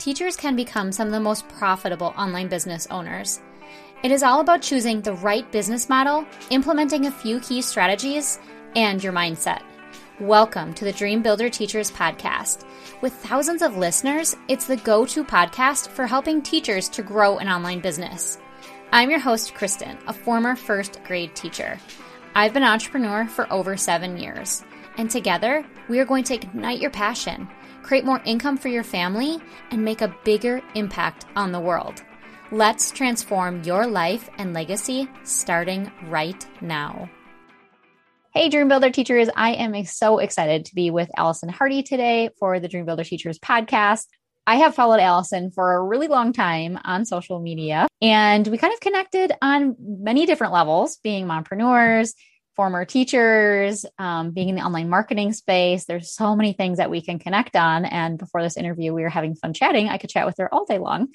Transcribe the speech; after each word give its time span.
teachers 0.00 0.34
can 0.34 0.56
become 0.56 0.90
some 0.90 1.06
of 1.06 1.12
the 1.12 1.20
most 1.20 1.46
profitable 1.50 2.14
online 2.16 2.48
business 2.48 2.88
owners. 2.90 3.42
It 4.02 4.10
is 4.10 4.22
all 4.22 4.40
about 4.40 4.62
choosing 4.62 5.02
the 5.02 5.12
right 5.12 5.52
business 5.52 5.90
model, 5.90 6.24
implementing 6.48 7.04
a 7.04 7.10
few 7.10 7.38
key 7.40 7.60
strategies, 7.60 8.40
and 8.74 9.04
your 9.04 9.12
mindset. 9.12 9.60
Welcome 10.18 10.72
to 10.72 10.86
the 10.86 10.92
Dream 10.92 11.20
Builder 11.20 11.50
Teachers 11.50 11.90
Podcast. 11.90 12.64
With 13.02 13.12
thousands 13.12 13.60
of 13.60 13.76
listeners, 13.76 14.34
it's 14.48 14.66
the 14.66 14.78
go 14.78 15.04
to 15.04 15.22
podcast 15.22 15.88
for 15.88 16.06
helping 16.06 16.40
teachers 16.40 16.88
to 16.88 17.02
grow 17.02 17.36
an 17.36 17.48
online 17.48 17.80
business. 17.80 18.38
I'm 18.92 19.10
your 19.10 19.20
host, 19.20 19.52
Kristen, 19.52 19.98
a 20.06 20.14
former 20.14 20.56
first 20.56 21.04
grade 21.04 21.36
teacher. 21.36 21.78
I've 22.34 22.54
been 22.54 22.62
an 22.62 22.70
entrepreneur 22.70 23.28
for 23.28 23.52
over 23.52 23.76
seven 23.76 24.16
years, 24.16 24.64
and 24.96 25.10
together 25.10 25.62
we 25.90 25.98
are 25.98 26.06
going 26.06 26.24
to 26.24 26.34
ignite 26.34 26.80
your 26.80 26.90
passion, 26.90 27.48
create 27.82 28.04
more 28.04 28.20
income 28.24 28.56
for 28.56 28.68
your 28.68 28.84
family, 28.84 29.38
and 29.70 29.84
make 29.84 30.00
a 30.00 30.14
bigger 30.24 30.62
impact 30.74 31.26
on 31.36 31.52
the 31.52 31.60
world. 31.60 32.02
Let's 32.52 32.90
transform 32.90 33.62
your 33.62 33.86
life 33.86 34.28
and 34.38 34.52
legacy 34.52 35.08
starting 35.22 35.90
right 36.08 36.46
now. 36.60 37.08
Hey, 38.32 38.48
Dream 38.48 38.68
Builder 38.68 38.90
teachers. 38.90 39.28
I 39.36 39.54
am 39.54 39.84
so 39.84 40.18
excited 40.18 40.64
to 40.66 40.74
be 40.74 40.90
with 40.90 41.10
Allison 41.16 41.48
Hardy 41.48 41.82
today 41.82 42.30
for 42.38 42.60
the 42.60 42.68
Dream 42.68 42.86
Builder 42.86 43.04
Teachers 43.04 43.38
podcast. 43.38 44.06
I 44.46 44.56
have 44.56 44.74
followed 44.74 45.00
Allison 45.00 45.50
for 45.50 45.74
a 45.74 45.84
really 45.84 46.08
long 46.08 46.32
time 46.32 46.78
on 46.84 47.04
social 47.04 47.40
media, 47.40 47.86
and 48.00 48.46
we 48.46 48.58
kind 48.58 48.72
of 48.72 48.80
connected 48.80 49.32
on 49.42 49.76
many 49.78 50.26
different 50.26 50.52
levels, 50.52 50.96
being 51.04 51.26
mompreneurs, 51.26 52.14
former 52.60 52.84
teachers, 52.84 53.86
um, 53.98 54.32
being 54.32 54.50
in 54.50 54.54
the 54.54 54.60
online 54.60 54.90
marketing 54.90 55.32
space. 55.32 55.86
There's 55.86 56.12
so 56.12 56.36
many 56.36 56.52
things 56.52 56.76
that 56.76 56.90
we 56.90 57.00
can 57.00 57.18
connect 57.18 57.56
on. 57.56 57.86
And 57.86 58.18
before 58.18 58.42
this 58.42 58.58
interview, 58.58 58.92
we 58.92 59.00
were 59.00 59.08
having 59.08 59.34
fun 59.34 59.54
chatting. 59.54 59.88
I 59.88 59.96
could 59.96 60.10
chat 60.10 60.26
with 60.26 60.36
her 60.36 60.54
all 60.54 60.66
day 60.66 60.76
long. 60.76 61.08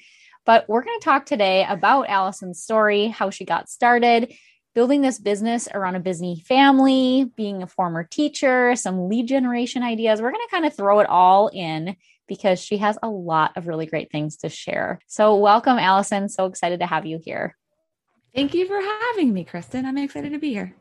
But 0.44 0.68
we're 0.68 0.82
going 0.82 0.98
to 0.98 1.04
talk 1.04 1.24
today 1.24 1.64
about 1.68 2.08
Allison's 2.08 2.60
story, 2.60 3.06
how 3.06 3.30
she 3.30 3.44
got 3.44 3.68
started, 3.68 4.34
building 4.74 5.02
this 5.02 5.20
business 5.20 5.68
around 5.72 5.94
a 5.94 6.00
busy 6.00 6.42
family, 6.48 7.30
being 7.36 7.62
a 7.62 7.68
former 7.68 8.02
teacher, 8.02 8.74
some 8.74 9.08
lead 9.08 9.28
generation 9.28 9.84
ideas. 9.84 10.20
We're 10.20 10.32
going 10.32 10.44
to 10.48 10.50
kind 10.50 10.66
of 10.66 10.74
throw 10.74 10.98
it 10.98 11.08
all 11.08 11.46
in 11.46 11.94
because 12.26 12.58
she 12.58 12.78
has 12.78 12.98
a 13.04 13.08
lot 13.08 13.56
of 13.56 13.68
really 13.68 13.86
great 13.86 14.10
things 14.10 14.38
to 14.38 14.48
share. 14.48 14.98
So, 15.06 15.36
welcome, 15.36 15.78
Allison. 15.78 16.28
So 16.28 16.46
excited 16.46 16.80
to 16.80 16.86
have 16.86 17.06
you 17.06 17.20
here. 17.24 17.56
Thank 18.34 18.52
you 18.52 18.66
for 18.66 18.80
having 18.80 19.32
me, 19.32 19.44
Kristen. 19.44 19.86
I'm 19.86 19.96
excited 19.96 20.32
to 20.32 20.40
be 20.40 20.50
here. 20.50 20.74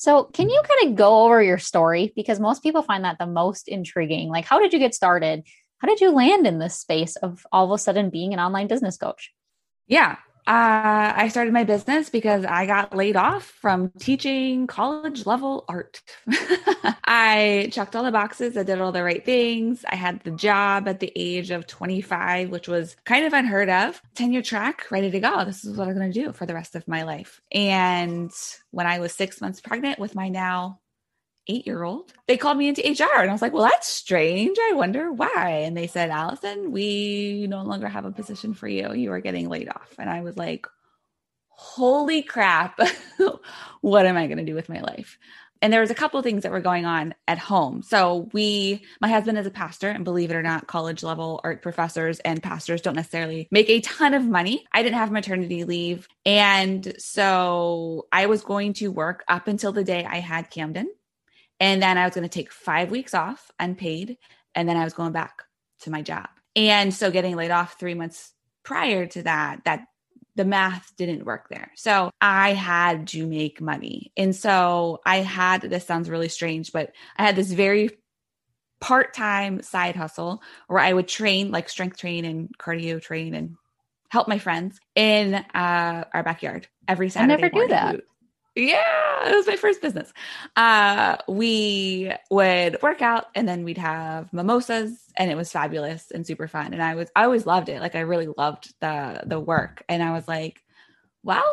So, 0.00 0.24
can 0.24 0.48
you 0.48 0.62
kind 0.66 0.90
of 0.90 0.96
go 0.96 1.24
over 1.24 1.42
your 1.42 1.58
story? 1.58 2.10
Because 2.16 2.40
most 2.40 2.62
people 2.62 2.80
find 2.80 3.04
that 3.04 3.18
the 3.18 3.26
most 3.26 3.68
intriguing. 3.68 4.30
Like, 4.30 4.46
how 4.46 4.58
did 4.58 4.72
you 4.72 4.78
get 4.78 4.94
started? 4.94 5.42
How 5.76 5.88
did 5.88 6.00
you 6.00 6.10
land 6.10 6.46
in 6.46 6.58
this 6.58 6.74
space 6.78 7.16
of 7.16 7.46
all 7.52 7.66
of 7.66 7.70
a 7.70 7.76
sudden 7.76 8.08
being 8.08 8.32
an 8.32 8.40
online 8.40 8.66
business 8.66 8.96
coach? 8.96 9.30
Yeah. 9.86 10.16
Uh, 10.46 11.12
I 11.14 11.28
started 11.28 11.52
my 11.52 11.64
business 11.64 12.10
because 12.10 12.44
I 12.44 12.66
got 12.66 12.96
laid 12.96 13.16
off 13.16 13.44
from 13.44 13.90
teaching 13.98 14.66
college 14.66 15.26
level 15.26 15.64
art. 15.68 16.00
I 17.04 17.68
checked 17.72 17.94
all 17.94 18.04
the 18.04 18.12
boxes. 18.12 18.56
I 18.56 18.62
did 18.62 18.80
all 18.80 18.92
the 18.92 19.04
right 19.04 19.24
things. 19.24 19.84
I 19.88 19.96
had 19.96 20.20
the 20.20 20.30
job 20.30 20.88
at 20.88 21.00
the 21.00 21.12
age 21.14 21.50
of 21.50 21.66
25, 21.66 22.50
which 22.50 22.68
was 22.68 22.96
kind 23.04 23.26
of 23.26 23.32
unheard 23.32 23.68
of. 23.68 24.00
Tenure 24.14 24.42
track, 24.42 24.90
ready 24.90 25.10
to 25.10 25.20
go. 25.20 25.44
This 25.44 25.64
is 25.64 25.76
what 25.76 25.88
I'm 25.88 25.94
going 25.94 26.12
to 26.12 26.24
do 26.24 26.32
for 26.32 26.46
the 26.46 26.54
rest 26.54 26.74
of 26.74 26.88
my 26.88 27.02
life. 27.02 27.40
And 27.52 28.32
when 28.70 28.86
I 28.86 28.98
was 28.98 29.12
six 29.12 29.40
months 29.40 29.60
pregnant 29.60 29.98
with 29.98 30.14
my 30.14 30.28
now 30.28 30.80
eight 31.50 31.66
year 31.66 31.82
old, 31.82 32.12
they 32.26 32.36
called 32.36 32.56
me 32.56 32.68
into 32.68 32.82
HR. 32.82 33.20
And 33.20 33.30
I 33.30 33.32
was 33.32 33.42
like, 33.42 33.52
well, 33.52 33.64
that's 33.64 33.88
strange. 33.88 34.56
I 34.58 34.72
wonder 34.74 35.12
why. 35.12 35.62
And 35.64 35.76
they 35.76 35.86
said, 35.86 36.10
Allison, 36.10 36.70
we 36.70 37.46
no 37.48 37.62
longer 37.62 37.88
have 37.88 38.04
a 38.04 38.12
position 38.12 38.54
for 38.54 38.68
you. 38.68 38.92
You 38.92 39.12
are 39.12 39.20
getting 39.20 39.48
laid 39.48 39.68
off. 39.68 39.94
And 39.98 40.08
I 40.08 40.20
was 40.20 40.36
like, 40.36 40.66
holy 41.48 42.22
crap. 42.22 42.78
what 43.80 44.06
am 44.06 44.16
I 44.16 44.26
going 44.26 44.38
to 44.38 44.44
do 44.44 44.54
with 44.54 44.68
my 44.68 44.80
life? 44.80 45.18
And 45.62 45.72
there 45.72 45.80
was 45.80 45.90
a 45.90 45.94
couple 45.94 46.18
of 46.18 46.24
things 46.24 46.42
that 46.42 46.52
were 46.52 46.60
going 46.60 46.86
on 46.86 47.14
at 47.28 47.38
home. 47.38 47.82
So 47.82 48.30
we, 48.32 48.82
my 49.00 49.08
husband 49.08 49.36
is 49.36 49.46
a 49.46 49.50
pastor, 49.50 49.90
and 49.90 50.04
believe 50.04 50.30
it 50.30 50.34
or 50.34 50.42
not, 50.42 50.66
college 50.66 51.02
level 51.02 51.40
art 51.44 51.60
professors 51.60 52.18
and 52.20 52.42
pastors 52.42 52.80
don't 52.80 52.96
necessarily 52.96 53.46
make 53.50 53.68
a 53.68 53.80
ton 53.80 54.14
of 54.14 54.26
money. 54.26 54.66
I 54.72 54.82
didn't 54.82 54.96
have 54.96 55.10
maternity 55.10 55.64
leave. 55.64 56.08
And 56.24 56.94
so 56.98 58.06
I 58.10 58.26
was 58.26 58.42
going 58.42 58.72
to 58.74 58.88
work 58.88 59.22
up 59.28 59.48
until 59.48 59.72
the 59.72 59.84
day 59.84 60.06
I 60.08 60.20
had 60.20 60.50
Camden. 60.50 60.90
And 61.60 61.82
then 61.82 61.98
I 61.98 62.04
was 62.04 62.14
going 62.14 62.28
to 62.28 62.28
take 62.28 62.50
five 62.50 62.90
weeks 62.90 63.14
off 63.14 63.50
unpaid. 63.60 64.16
And 64.54 64.68
then 64.68 64.76
I 64.76 64.84
was 64.84 64.94
going 64.94 65.12
back 65.12 65.44
to 65.80 65.90
my 65.90 66.02
job. 66.02 66.28
And 66.56 66.92
so 66.92 67.10
getting 67.10 67.36
laid 67.36 67.50
off 67.50 67.78
three 67.78 67.94
months 67.94 68.32
prior 68.64 69.06
to 69.06 69.22
that, 69.22 69.62
that 69.64 69.84
the 70.34 70.44
math 70.44 70.92
didn't 70.96 71.24
work 71.24 71.48
there. 71.48 71.70
So 71.76 72.10
I 72.20 72.54
had 72.54 73.08
to 73.08 73.26
make 73.26 73.60
money. 73.60 74.12
And 74.16 74.34
so 74.34 75.00
I 75.04 75.18
had, 75.18 75.62
this 75.62 75.86
sounds 75.86 76.08
really 76.08 76.28
strange, 76.28 76.72
but 76.72 76.92
I 77.16 77.24
had 77.24 77.36
this 77.36 77.52
very 77.52 77.90
part 78.80 79.12
time 79.12 79.62
side 79.62 79.96
hustle 79.96 80.42
where 80.66 80.80
I 80.80 80.92
would 80.92 81.08
train, 81.08 81.50
like 81.50 81.68
strength 81.68 81.98
train 81.98 82.24
and 82.24 82.48
cardio 82.58 83.00
train 83.00 83.34
and 83.34 83.56
help 84.08 84.28
my 84.28 84.38
friends 84.38 84.78
in 84.94 85.34
uh, 85.34 86.04
our 86.12 86.22
backyard 86.22 86.66
every 86.88 87.10
Saturday. 87.10 87.32
I 87.32 87.36
never 87.36 87.48
do 87.50 87.68
that. 87.68 88.00
Yeah, 88.60 89.30
it 89.30 89.34
was 89.34 89.46
my 89.46 89.56
first 89.56 89.80
business. 89.80 90.12
Uh, 90.54 91.16
we 91.28 92.12
would 92.30 92.80
work 92.82 93.00
out 93.00 93.26
and 93.34 93.48
then 93.48 93.64
we'd 93.64 93.78
have 93.78 94.32
mimosas 94.32 94.98
and 95.16 95.30
it 95.30 95.36
was 95.36 95.50
fabulous 95.50 96.10
and 96.10 96.26
super 96.26 96.46
fun. 96.46 96.74
And 96.74 96.82
I 96.82 96.94
was, 96.94 97.08
I 97.16 97.24
always 97.24 97.46
loved 97.46 97.70
it. 97.70 97.80
Like 97.80 97.94
I 97.94 98.00
really 98.00 98.28
loved 98.36 98.74
the, 98.80 99.22
the 99.24 99.40
work. 99.40 99.82
And 99.88 100.02
I 100.02 100.12
was 100.12 100.28
like, 100.28 100.62
well, 101.22 101.44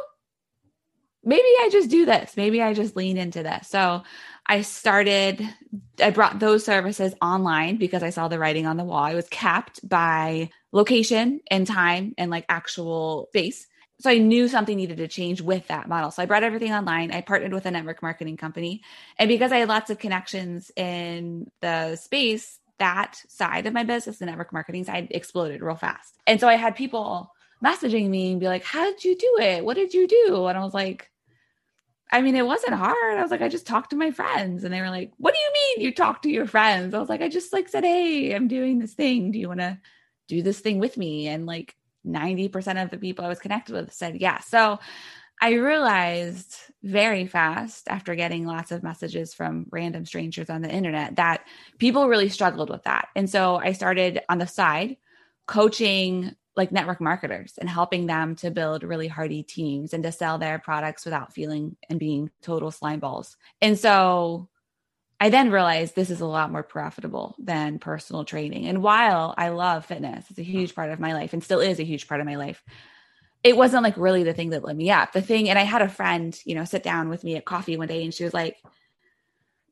maybe 1.23 1.41
I 1.41 1.69
just 1.71 1.89
do 1.89 2.05
this. 2.05 2.35
Maybe 2.35 2.61
I 2.61 2.73
just 2.73 2.95
lean 2.95 3.17
into 3.17 3.41
this. 3.41 3.69
So 3.69 4.03
I 4.45 4.61
started, 4.61 5.41
I 6.01 6.09
brought 6.11 6.39
those 6.39 6.65
services 6.65 7.13
online 7.21 7.77
because 7.77 8.03
I 8.03 8.09
saw 8.09 8.27
the 8.27 8.39
writing 8.39 8.65
on 8.65 8.77
the 8.77 8.83
wall. 8.83 9.03
I 9.03 9.13
was 9.15 9.27
capped 9.29 9.87
by 9.87 10.49
location 10.71 11.39
and 11.49 11.65
time 11.65 12.13
and 12.17 12.29
like 12.29 12.45
actual 12.49 13.27
space 13.29 13.65
so 13.99 14.11
I 14.11 14.19
knew 14.19 14.47
something 14.47 14.77
needed 14.77 14.97
to 14.97 15.07
change 15.07 15.41
with 15.41 15.67
that 15.67 15.87
model. 15.87 16.11
So 16.11 16.21
I 16.21 16.27
brought 16.27 16.43
everything 16.43 16.71
online. 16.71 17.11
I 17.11 17.21
partnered 17.21 17.53
with 17.53 17.65
a 17.65 17.71
network 17.71 18.03
marketing 18.03 18.37
company. 18.37 18.81
And 19.17 19.27
because 19.27 19.51
I 19.51 19.57
had 19.57 19.69
lots 19.69 19.89
of 19.89 19.97
connections 19.97 20.71
in 20.75 21.49
the 21.61 21.95
space, 21.95 22.59
that 22.77 23.19
side 23.27 23.65
of 23.65 23.73
my 23.73 23.83
business, 23.83 24.19
the 24.19 24.27
network 24.27 24.53
marketing 24.53 24.83
side, 24.83 25.07
exploded 25.11 25.61
real 25.61 25.75
fast. 25.75 26.15
And 26.27 26.39
so 26.39 26.47
I 26.47 26.55
had 26.55 26.75
people 26.75 27.33
messaging 27.63 28.09
me 28.09 28.31
and 28.31 28.39
be 28.39 28.47
like, 28.47 28.63
How 28.63 28.83
did 28.83 29.03
you 29.03 29.17
do 29.17 29.37
it? 29.41 29.65
What 29.65 29.75
did 29.75 29.93
you 29.95 30.07
do? 30.07 30.45
And 30.45 30.55
I 30.55 30.63
was 30.63 30.75
like, 30.75 31.09
I 32.11 32.21
mean, 32.21 32.35
it 32.35 32.45
wasn't 32.45 32.75
hard. 32.75 33.17
I 33.17 33.21
was 33.21 33.31
like, 33.31 33.41
I 33.41 33.49
just 33.49 33.67
talked 33.67 33.89
to 33.89 33.97
my 33.97 34.11
friends. 34.11 34.63
And 34.63 34.71
they 34.71 34.81
were 34.81 34.91
like, 34.91 35.11
What 35.17 35.33
do 35.33 35.39
you 35.39 35.51
mean 35.53 35.87
you 35.87 35.93
talk 35.93 36.21
to 36.21 36.29
your 36.29 36.45
friends? 36.45 36.93
I 36.93 36.99
was 36.99 37.09
like, 37.09 37.21
I 37.21 37.29
just 37.29 37.51
like 37.51 37.67
said, 37.67 37.83
Hey, 37.83 38.33
I'm 38.35 38.47
doing 38.47 38.77
this 38.77 38.93
thing. 38.93 39.31
Do 39.31 39.39
you 39.39 39.47
want 39.47 39.61
to 39.61 39.79
do 40.27 40.43
this 40.43 40.59
thing 40.59 40.77
with 40.77 40.97
me? 40.97 41.27
And 41.27 41.47
like 41.47 41.75
90% 42.07 42.81
of 42.83 42.89
the 42.89 42.97
people 42.97 43.25
I 43.25 43.29
was 43.29 43.39
connected 43.39 43.73
with 43.73 43.93
said 43.93 44.17
yes. 44.19 44.47
So 44.47 44.79
I 45.39 45.53
realized 45.53 46.55
very 46.81 47.27
fast 47.27 47.87
after 47.89 48.15
getting 48.15 48.45
lots 48.45 48.71
of 48.71 48.81
messages 48.81 49.33
from 49.33 49.67
random 49.71 50.05
strangers 50.05 50.49
on 50.49 50.61
the 50.61 50.71
internet 50.71 51.17
that 51.17 51.45
people 51.77 52.07
really 52.07 52.29
struggled 52.29 52.69
with 52.69 52.83
that. 52.83 53.09
And 53.15 53.29
so 53.29 53.57
I 53.57 53.73
started 53.73 54.21
on 54.29 54.39
the 54.39 54.47
side 54.47 54.97
coaching 55.45 56.35
like 56.55 56.71
network 56.71 56.99
marketers 56.99 57.53
and 57.59 57.69
helping 57.69 58.07
them 58.07 58.35
to 58.37 58.49
build 58.49 58.81
really 58.81 59.07
hardy 59.07 59.43
teams 59.43 59.93
and 59.93 60.03
to 60.03 60.11
sell 60.11 60.39
their 60.39 60.57
products 60.57 61.05
without 61.05 61.33
feeling 61.33 61.77
and 61.87 61.99
being 61.99 62.31
total 62.41 62.71
slime 62.71 62.99
balls. 62.99 63.37
And 63.61 63.77
so 63.77 64.49
I 65.19 65.29
then 65.29 65.51
realized 65.51 65.95
this 65.95 66.11
is 66.11 66.21
a 66.21 66.27
lot 66.27 66.51
more 66.51 66.63
profitable 66.63 67.35
than 67.39 67.79
personal 67.79 68.23
training. 68.23 68.67
And 68.67 68.83
while 68.83 69.33
I 69.37 69.49
love 69.49 69.85
fitness, 69.85 70.25
it's 70.29 70.39
a 70.39 70.43
mm. 70.43 70.45
huge 70.45 70.75
part 70.75 70.91
of 70.91 70.99
my 70.99 71.13
life 71.13 71.33
and 71.33 71.43
still 71.43 71.59
is 71.59 71.79
a 71.79 71.85
huge 71.85 72.07
part 72.07 72.21
of 72.21 72.27
my 72.27 72.35
life. 72.35 72.63
It 73.43 73.57
wasn't 73.57 73.83
like 73.83 73.97
really 73.97 74.23
the 74.23 74.33
thing 74.33 74.51
that 74.51 74.63
lit 74.63 74.75
me 74.75 74.91
up. 74.91 75.13
The 75.13 75.21
thing, 75.21 75.49
and 75.49 75.57
I 75.57 75.63
had 75.63 75.81
a 75.81 75.89
friend, 75.89 76.39
you 76.45 76.53
know, 76.53 76.65
sit 76.65 76.83
down 76.83 77.09
with 77.09 77.23
me 77.23 77.35
at 77.35 77.45
coffee 77.45 77.77
one 77.77 77.87
day 77.87 78.03
and 78.03 78.13
she 78.13 78.23
was 78.23 78.33
like, 78.33 78.57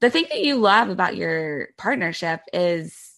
the 0.02 0.10
thing 0.10 0.26
that 0.30 0.42
you 0.42 0.58
love 0.58 0.90
about 0.90 1.16
your 1.16 1.70
partnership 1.78 2.42
is 2.52 3.12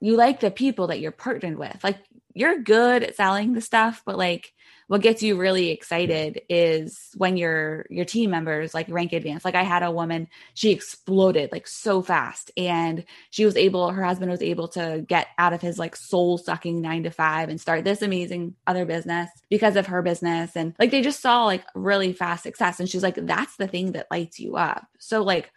you 0.00 0.16
like 0.16 0.40
the 0.40 0.50
people 0.50 0.88
that 0.88 1.00
you're 1.00 1.10
partnered 1.10 1.58
with. 1.58 1.82
Like 1.82 1.98
you're 2.34 2.58
good 2.58 3.02
at 3.02 3.16
selling 3.16 3.52
the 3.52 3.60
stuff, 3.60 4.02
but 4.04 4.18
like 4.18 4.52
what 4.92 5.00
gets 5.00 5.22
you 5.22 5.36
really 5.38 5.70
excited 5.70 6.42
is 6.50 7.12
when 7.16 7.38
your 7.38 7.86
your 7.88 8.04
team 8.04 8.28
members 8.28 8.74
like 8.74 8.86
rank 8.90 9.14
advance. 9.14 9.42
Like 9.42 9.54
i 9.54 9.62
had 9.62 9.82
a 9.82 9.90
woman 9.90 10.28
she 10.52 10.70
exploded 10.70 11.50
like 11.50 11.66
so 11.66 12.02
fast 12.02 12.50
and 12.58 13.02
she 13.30 13.46
was 13.46 13.56
able 13.56 13.90
her 13.90 14.04
husband 14.04 14.30
was 14.30 14.42
able 14.42 14.68
to 14.68 15.02
get 15.08 15.28
out 15.38 15.54
of 15.54 15.62
his 15.62 15.78
like 15.78 15.96
soul 15.96 16.36
sucking 16.36 16.82
nine 16.82 17.04
to 17.04 17.10
five 17.10 17.48
and 17.48 17.58
start 17.58 17.84
this 17.84 18.02
amazing 18.02 18.54
other 18.66 18.84
business 18.84 19.30
because 19.48 19.76
of 19.76 19.86
her 19.86 20.02
business. 20.02 20.54
And 20.56 20.74
like 20.78 20.90
they 20.90 21.00
just 21.00 21.22
saw 21.22 21.46
like 21.46 21.64
really 21.74 22.12
fast 22.12 22.42
success. 22.42 22.78
And 22.78 22.86
she's 22.86 23.02
like 23.02 23.16
that's 23.16 23.56
the 23.56 23.68
thing 23.68 23.92
that 23.92 24.10
lights 24.10 24.38
you 24.38 24.56
up. 24.56 24.86
So 24.98 25.22
like 25.22 25.50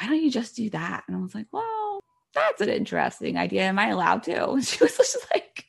why 0.00 0.08
don't 0.08 0.20
you 0.20 0.32
just 0.32 0.56
do 0.56 0.68
that? 0.70 1.04
And 1.06 1.16
i 1.16 1.20
was 1.20 1.32
like 1.32 1.46
well 1.52 2.00
that's 2.34 2.60
an 2.60 2.68
interesting 2.68 3.36
idea 3.36 3.62
am 3.62 3.78
i 3.78 3.88
allowed 3.88 4.22
to 4.22 4.34
she 4.62 4.82
was 4.82 4.96
just 4.96 5.26
like 5.32 5.64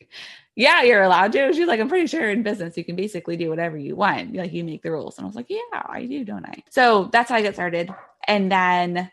yeah, 0.58 0.84
you're 0.84 1.04
allowed 1.04 1.34
to. 1.34 1.54
She's 1.54 1.68
like, 1.68 1.82
I'm 1.82 1.90
pretty 1.90 2.08
sure 2.08 2.30
in 2.30 2.42
business 2.42 2.78
you 2.78 2.86
can 2.86 2.96
basically 2.96 3.36
do 3.36 3.50
whatever 3.50 3.78
you 3.78 3.96
want. 3.96 4.34
Like 4.34 4.54
you 4.54 4.64
make 4.64 4.84
the 4.84 4.92
rules. 4.92 5.18
And 5.18 5.26
I 5.26 5.28
was 5.28 5.36
like, 5.36 5.50
yeah, 5.50 5.60
I 5.74 6.06
do, 6.06 6.24
don't 6.24 6.46
I? 6.46 6.64
So 6.70 7.10
that's 7.12 7.30
how 7.30 7.36
I 7.36 7.42
got 7.42 7.56
started. 7.56 7.94
And 8.26 8.50
then 8.50 9.12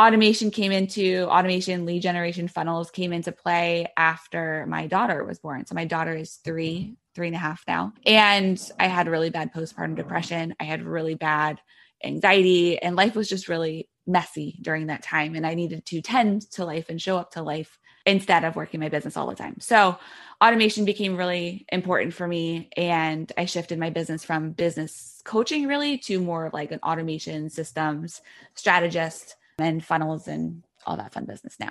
automation 0.00 0.50
came 0.50 0.72
into 0.72 1.26
automation 1.28 1.84
lead 1.84 2.00
generation 2.00 2.48
funnels 2.48 2.90
came 2.90 3.12
into 3.12 3.32
play 3.32 3.86
after 3.96 4.64
my 4.66 4.86
daughter 4.86 5.24
was 5.24 5.38
born 5.38 5.66
so 5.66 5.74
my 5.74 5.84
daughter 5.84 6.16
is 6.16 6.36
three 6.36 6.78
mm-hmm. 6.78 6.92
three 7.14 7.26
and 7.26 7.36
a 7.36 7.38
half 7.38 7.62
now 7.68 7.92
and 8.06 8.70
i 8.78 8.86
had 8.86 9.08
really 9.08 9.28
bad 9.28 9.52
postpartum 9.52 9.94
depression 9.94 10.54
i 10.58 10.64
had 10.64 10.82
really 10.82 11.14
bad 11.14 11.60
anxiety 12.04 12.80
and 12.80 12.96
life 12.96 13.14
was 13.14 13.28
just 13.28 13.48
really 13.48 13.88
messy 14.06 14.58
during 14.62 14.86
that 14.86 15.02
time 15.02 15.34
and 15.34 15.46
i 15.46 15.54
needed 15.54 15.84
to 15.84 16.00
tend 16.00 16.42
to 16.50 16.64
life 16.64 16.88
and 16.88 17.00
show 17.00 17.16
up 17.16 17.30
to 17.32 17.42
life 17.42 17.78
instead 18.06 18.44
of 18.44 18.56
working 18.56 18.80
my 18.80 18.88
business 18.88 19.16
all 19.16 19.28
the 19.28 19.34
time 19.34 19.56
so 19.60 19.98
automation 20.42 20.84
became 20.84 21.16
really 21.16 21.66
important 21.70 22.14
for 22.14 22.26
me 22.26 22.68
and 22.76 23.30
i 23.36 23.44
shifted 23.44 23.78
my 23.78 23.90
business 23.90 24.24
from 24.24 24.52
business 24.52 25.20
coaching 25.24 25.66
really 25.66 25.98
to 25.98 26.18
more 26.18 26.46
of 26.46 26.52
like 26.54 26.72
an 26.72 26.80
automation 26.82 27.50
systems 27.50 28.22
strategist 28.54 29.36
and 29.60 29.84
funnels 29.84 30.26
and 30.26 30.64
all 30.86 30.96
that 30.96 31.12
fun 31.12 31.24
business 31.24 31.56
now. 31.60 31.70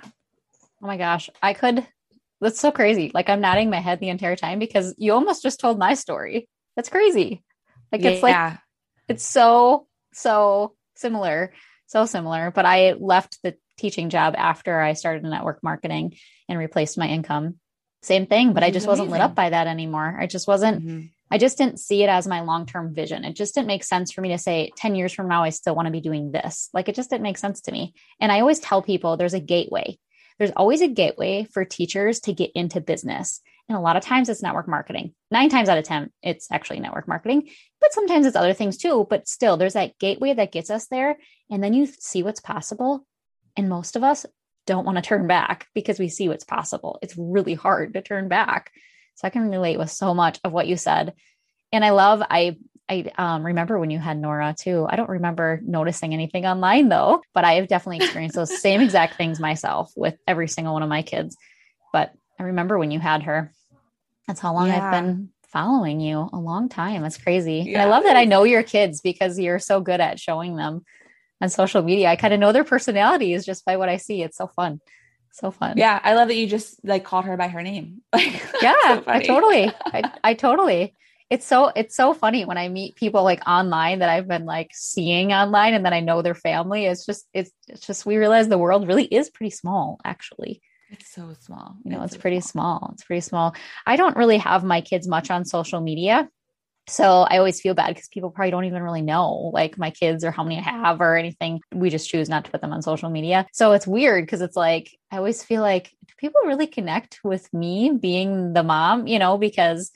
Oh 0.82 0.86
my 0.86 0.96
gosh. 0.96 1.28
I 1.42 1.52
could, 1.52 1.86
that's 2.40 2.60
so 2.60 2.70
crazy. 2.70 3.10
Like 3.12 3.28
I'm 3.28 3.40
nodding 3.40 3.70
my 3.70 3.80
head 3.80 4.00
the 4.00 4.08
entire 4.08 4.36
time 4.36 4.58
because 4.58 4.94
you 4.96 5.12
almost 5.12 5.42
just 5.42 5.60
told 5.60 5.78
my 5.78 5.94
story. 5.94 6.48
That's 6.76 6.88
crazy. 6.88 7.42
Like 7.92 8.04
it's 8.04 8.22
yeah. 8.22 8.48
like, 8.48 8.58
it's 9.08 9.24
so, 9.24 9.86
so 10.12 10.74
similar, 10.96 11.52
so 11.86 12.06
similar. 12.06 12.50
But 12.50 12.66
I 12.66 12.92
left 12.92 13.38
the 13.42 13.56
teaching 13.78 14.10
job 14.10 14.34
after 14.36 14.80
I 14.80 14.92
started 14.92 15.24
network 15.24 15.62
marketing 15.62 16.16
and 16.48 16.58
replaced 16.58 16.98
my 16.98 17.08
income. 17.08 17.56
Same 18.02 18.26
thing, 18.26 18.54
but 18.54 18.62
I 18.62 18.70
just 18.70 18.86
wasn't 18.86 19.10
lit 19.10 19.20
up 19.20 19.34
by 19.34 19.50
that 19.50 19.66
anymore. 19.66 20.16
I 20.18 20.26
just 20.26 20.48
wasn't. 20.48 20.82
Mm-hmm. 20.82 21.06
I 21.30 21.38
just 21.38 21.58
didn't 21.58 21.78
see 21.78 22.02
it 22.02 22.08
as 22.08 22.26
my 22.26 22.40
long 22.40 22.66
term 22.66 22.94
vision. 22.94 23.24
It 23.24 23.36
just 23.36 23.54
didn't 23.54 23.68
make 23.68 23.84
sense 23.84 24.10
for 24.10 24.20
me 24.20 24.30
to 24.30 24.38
say 24.38 24.72
10 24.76 24.94
years 24.94 25.12
from 25.12 25.28
now, 25.28 25.44
I 25.44 25.50
still 25.50 25.74
want 25.74 25.86
to 25.86 25.92
be 25.92 26.00
doing 26.00 26.32
this. 26.32 26.70
Like 26.72 26.88
it 26.88 26.94
just 26.94 27.10
didn't 27.10 27.22
make 27.22 27.38
sense 27.38 27.60
to 27.62 27.72
me. 27.72 27.94
And 28.18 28.32
I 28.32 28.40
always 28.40 28.58
tell 28.58 28.82
people 28.82 29.16
there's 29.16 29.34
a 29.34 29.40
gateway. 29.40 29.98
There's 30.38 30.50
always 30.56 30.80
a 30.80 30.88
gateway 30.88 31.46
for 31.52 31.64
teachers 31.64 32.20
to 32.20 32.32
get 32.32 32.50
into 32.54 32.80
business. 32.80 33.42
And 33.70 33.78
a 33.78 33.80
lot 33.80 33.96
of 33.96 34.02
times 34.02 34.28
it's 34.28 34.42
network 34.42 34.66
marketing. 34.66 35.14
Nine 35.30 35.48
times 35.48 35.68
out 35.68 35.78
of 35.78 35.84
10, 35.84 36.10
it's 36.24 36.50
actually 36.50 36.80
network 36.80 37.06
marketing, 37.06 37.50
but 37.80 37.92
sometimes 37.92 38.26
it's 38.26 38.34
other 38.34 38.52
things 38.52 38.76
too. 38.76 39.06
But 39.08 39.28
still, 39.28 39.56
there's 39.56 39.74
that 39.74 39.96
gateway 40.00 40.34
that 40.34 40.50
gets 40.50 40.70
us 40.70 40.88
there. 40.88 41.18
And 41.52 41.62
then 41.62 41.72
you 41.72 41.86
see 41.86 42.24
what's 42.24 42.40
possible. 42.40 43.06
And 43.56 43.68
most 43.68 43.94
of 43.94 44.02
us 44.02 44.26
don't 44.66 44.84
want 44.84 44.96
to 44.98 45.02
turn 45.02 45.28
back 45.28 45.68
because 45.72 46.00
we 46.00 46.08
see 46.08 46.28
what's 46.28 46.42
possible. 46.42 46.98
It's 47.00 47.14
really 47.16 47.54
hard 47.54 47.94
to 47.94 48.02
turn 48.02 48.26
back. 48.26 48.72
So 49.14 49.28
I 49.28 49.30
can 49.30 49.48
relate 49.48 49.78
with 49.78 49.90
so 49.92 50.14
much 50.14 50.40
of 50.42 50.50
what 50.50 50.66
you 50.66 50.76
said. 50.76 51.14
And 51.70 51.84
I 51.84 51.90
love, 51.90 52.24
I, 52.28 52.56
I 52.88 53.12
um, 53.18 53.46
remember 53.46 53.78
when 53.78 53.90
you 53.90 54.00
had 54.00 54.18
Nora 54.18 54.52
too. 54.58 54.84
I 54.90 54.96
don't 54.96 55.10
remember 55.10 55.60
noticing 55.62 56.12
anything 56.12 56.44
online 56.44 56.88
though, 56.88 57.22
but 57.34 57.44
I 57.44 57.52
have 57.52 57.68
definitely 57.68 58.04
experienced 58.04 58.34
those 58.34 58.60
same 58.60 58.80
exact 58.80 59.14
things 59.14 59.38
myself 59.38 59.92
with 59.94 60.16
every 60.26 60.48
single 60.48 60.72
one 60.72 60.82
of 60.82 60.88
my 60.88 61.02
kids. 61.02 61.36
But 61.92 62.12
I 62.40 62.42
remember 62.42 62.76
when 62.76 62.90
you 62.90 62.98
had 62.98 63.22
her. 63.22 63.52
That's 64.30 64.40
how 64.40 64.54
long 64.54 64.68
yeah. 64.68 64.84
I've 64.84 64.92
been 64.92 65.30
following 65.48 66.00
you 66.00 66.30
a 66.32 66.38
long 66.38 66.68
time. 66.68 67.02
That's 67.02 67.18
crazy. 67.18 67.64
Yeah. 67.66 67.82
And 67.82 67.82
I 67.82 67.94
love 67.94 68.04
that 68.04 68.16
I 68.16 68.24
know 68.24 68.44
your 68.44 68.62
kids 68.62 69.00
because 69.00 69.38
you're 69.38 69.58
so 69.58 69.80
good 69.80 70.00
at 70.00 70.20
showing 70.20 70.56
them 70.56 70.84
on 71.40 71.48
social 71.48 71.82
media. 71.82 72.08
I 72.08 72.16
kind 72.16 72.32
of 72.32 72.40
know 72.40 72.52
their 72.52 72.64
personalities 72.64 73.44
just 73.44 73.64
by 73.64 73.76
what 73.76 73.88
I 73.88 73.96
see. 73.96 74.22
It's 74.22 74.36
so 74.36 74.46
fun 74.46 74.80
so 75.32 75.50
fun. 75.50 75.76
Yeah, 75.76 76.00
I 76.02 76.14
love 76.14 76.28
that 76.28 76.36
you 76.36 76.46
just 76.46 76.84
like 76.84 77.04
called 77.04 77.24
her 77.24 77.36
by 77.36 77.48
her 77.48 77.62
name. 77.62 78.02
Like, 78.12 78.42
yeah, 78.60 78.96
so 78.96 79.04
I 79.06 79.22
totally, 79.22 79.72
I, 79.86 80.12
I 80.24 80.34
totally. 80.34 80.94
It's 81.30 81.46
so 81.46 81.68
it's 81.68 81.94
so 81.94 82.12
funny 82.12 82.44
when 82.44 82.58
I 82.58 82.68
meet 82.68 82.96
people 82.96 83.22
like 83.22 83.46
online 83.46 84.00
that 84.00 84.08
I've 84.08 84.26
been 84.26 84.44
like 84.44 84.70
seeing 84.74 85.32
online, 85.32 85.74
and 85.74 85.84
then 85.84 85.94
I 85.94 86.00
know 86.00 86.22
their 86.22 86.34
family. 86.34 86.86
It's 86.86 87.06
just 87.06 87.26
it's 87.32 87.52
it's 87.68 87.86
just 87.86 88.04
we 88.04 88.16
realize 88.16 88.48
the 88.48 88.58
world 88.58 88.88
really 88.88 89.04
is 89.04 89.30
pretty 89.30 89.50
small, 89.50 90.00
actually. 90.04 90.60
It's 90.90 91.10
so 91.12 91.34
small. 91.40 91.76
You 91.84 91.92
know, 91.92 92.02
it's, 92.02 92.14
it's 92.14 92.20
pretty 92.20 92.40
small. 92.40 92.78
small. 92.78 92.90
It's 92.94 93.04
pretty 93.04 93.20
small. 93.20 93.54
I 93.86 93.96
don't 93.96 94.16
really 94.16 94.38
have 94.38 94.64
my 94.64 94.80
kids 94.80 95.06
much 95.06 95.30
on 95.30 95.44
social 95.44 95.80
media. 95.80 96.28
So 96.88 97.22
I 97.22 97.38
always 97.38 97.60
feel 97.60 97.74
bad 97.74 97.94
because 97.94 98.08
people 98.08 98.30
probably 98.30 98.50
don't 98.50 98.64
even 98.64 98.82
really 98.82 99.02
know 99.02 99.52
like 99.54 99.78
my 99.78 99.90
kids 99.90 100.24
or 100.24 100.32
how 100.32 100.42
many 100.42 100.58
I 100.58 100.62
have 100.62 101.00
or 101.00 101.16
anything. 101.16 101.60
We 101.72 101.88
just 101.88 102.08
choose 102.08 102.28
not 102.28 102.44
to 102.46 102.50
put 102.50 102.60
them 102.60 102.72
on 102.72 102.82
social 102.82 103.10
media. 103.10 103.46
So 103.52 103.72
it's 103.72 103.86
weird 103.86 104.26
because 104.26 104.40
it's 104.40 104.56
like, 104.56 104.90
I 105.12 105.18
always 105.18 105.44
feel 105.44 105.62
like, 105.62 105.94
do 106.06 106.14
people 106.18 106.40
really 106.44 106.66
connect 106.66 107.20
with 107.22 107.52
me 107.54 107.92
being 107.92 108.54
the 108.54 108.64
mom, 108.64 109.06
you 109.06 109.20
know, 109.20 109.38
because 109.38 109.92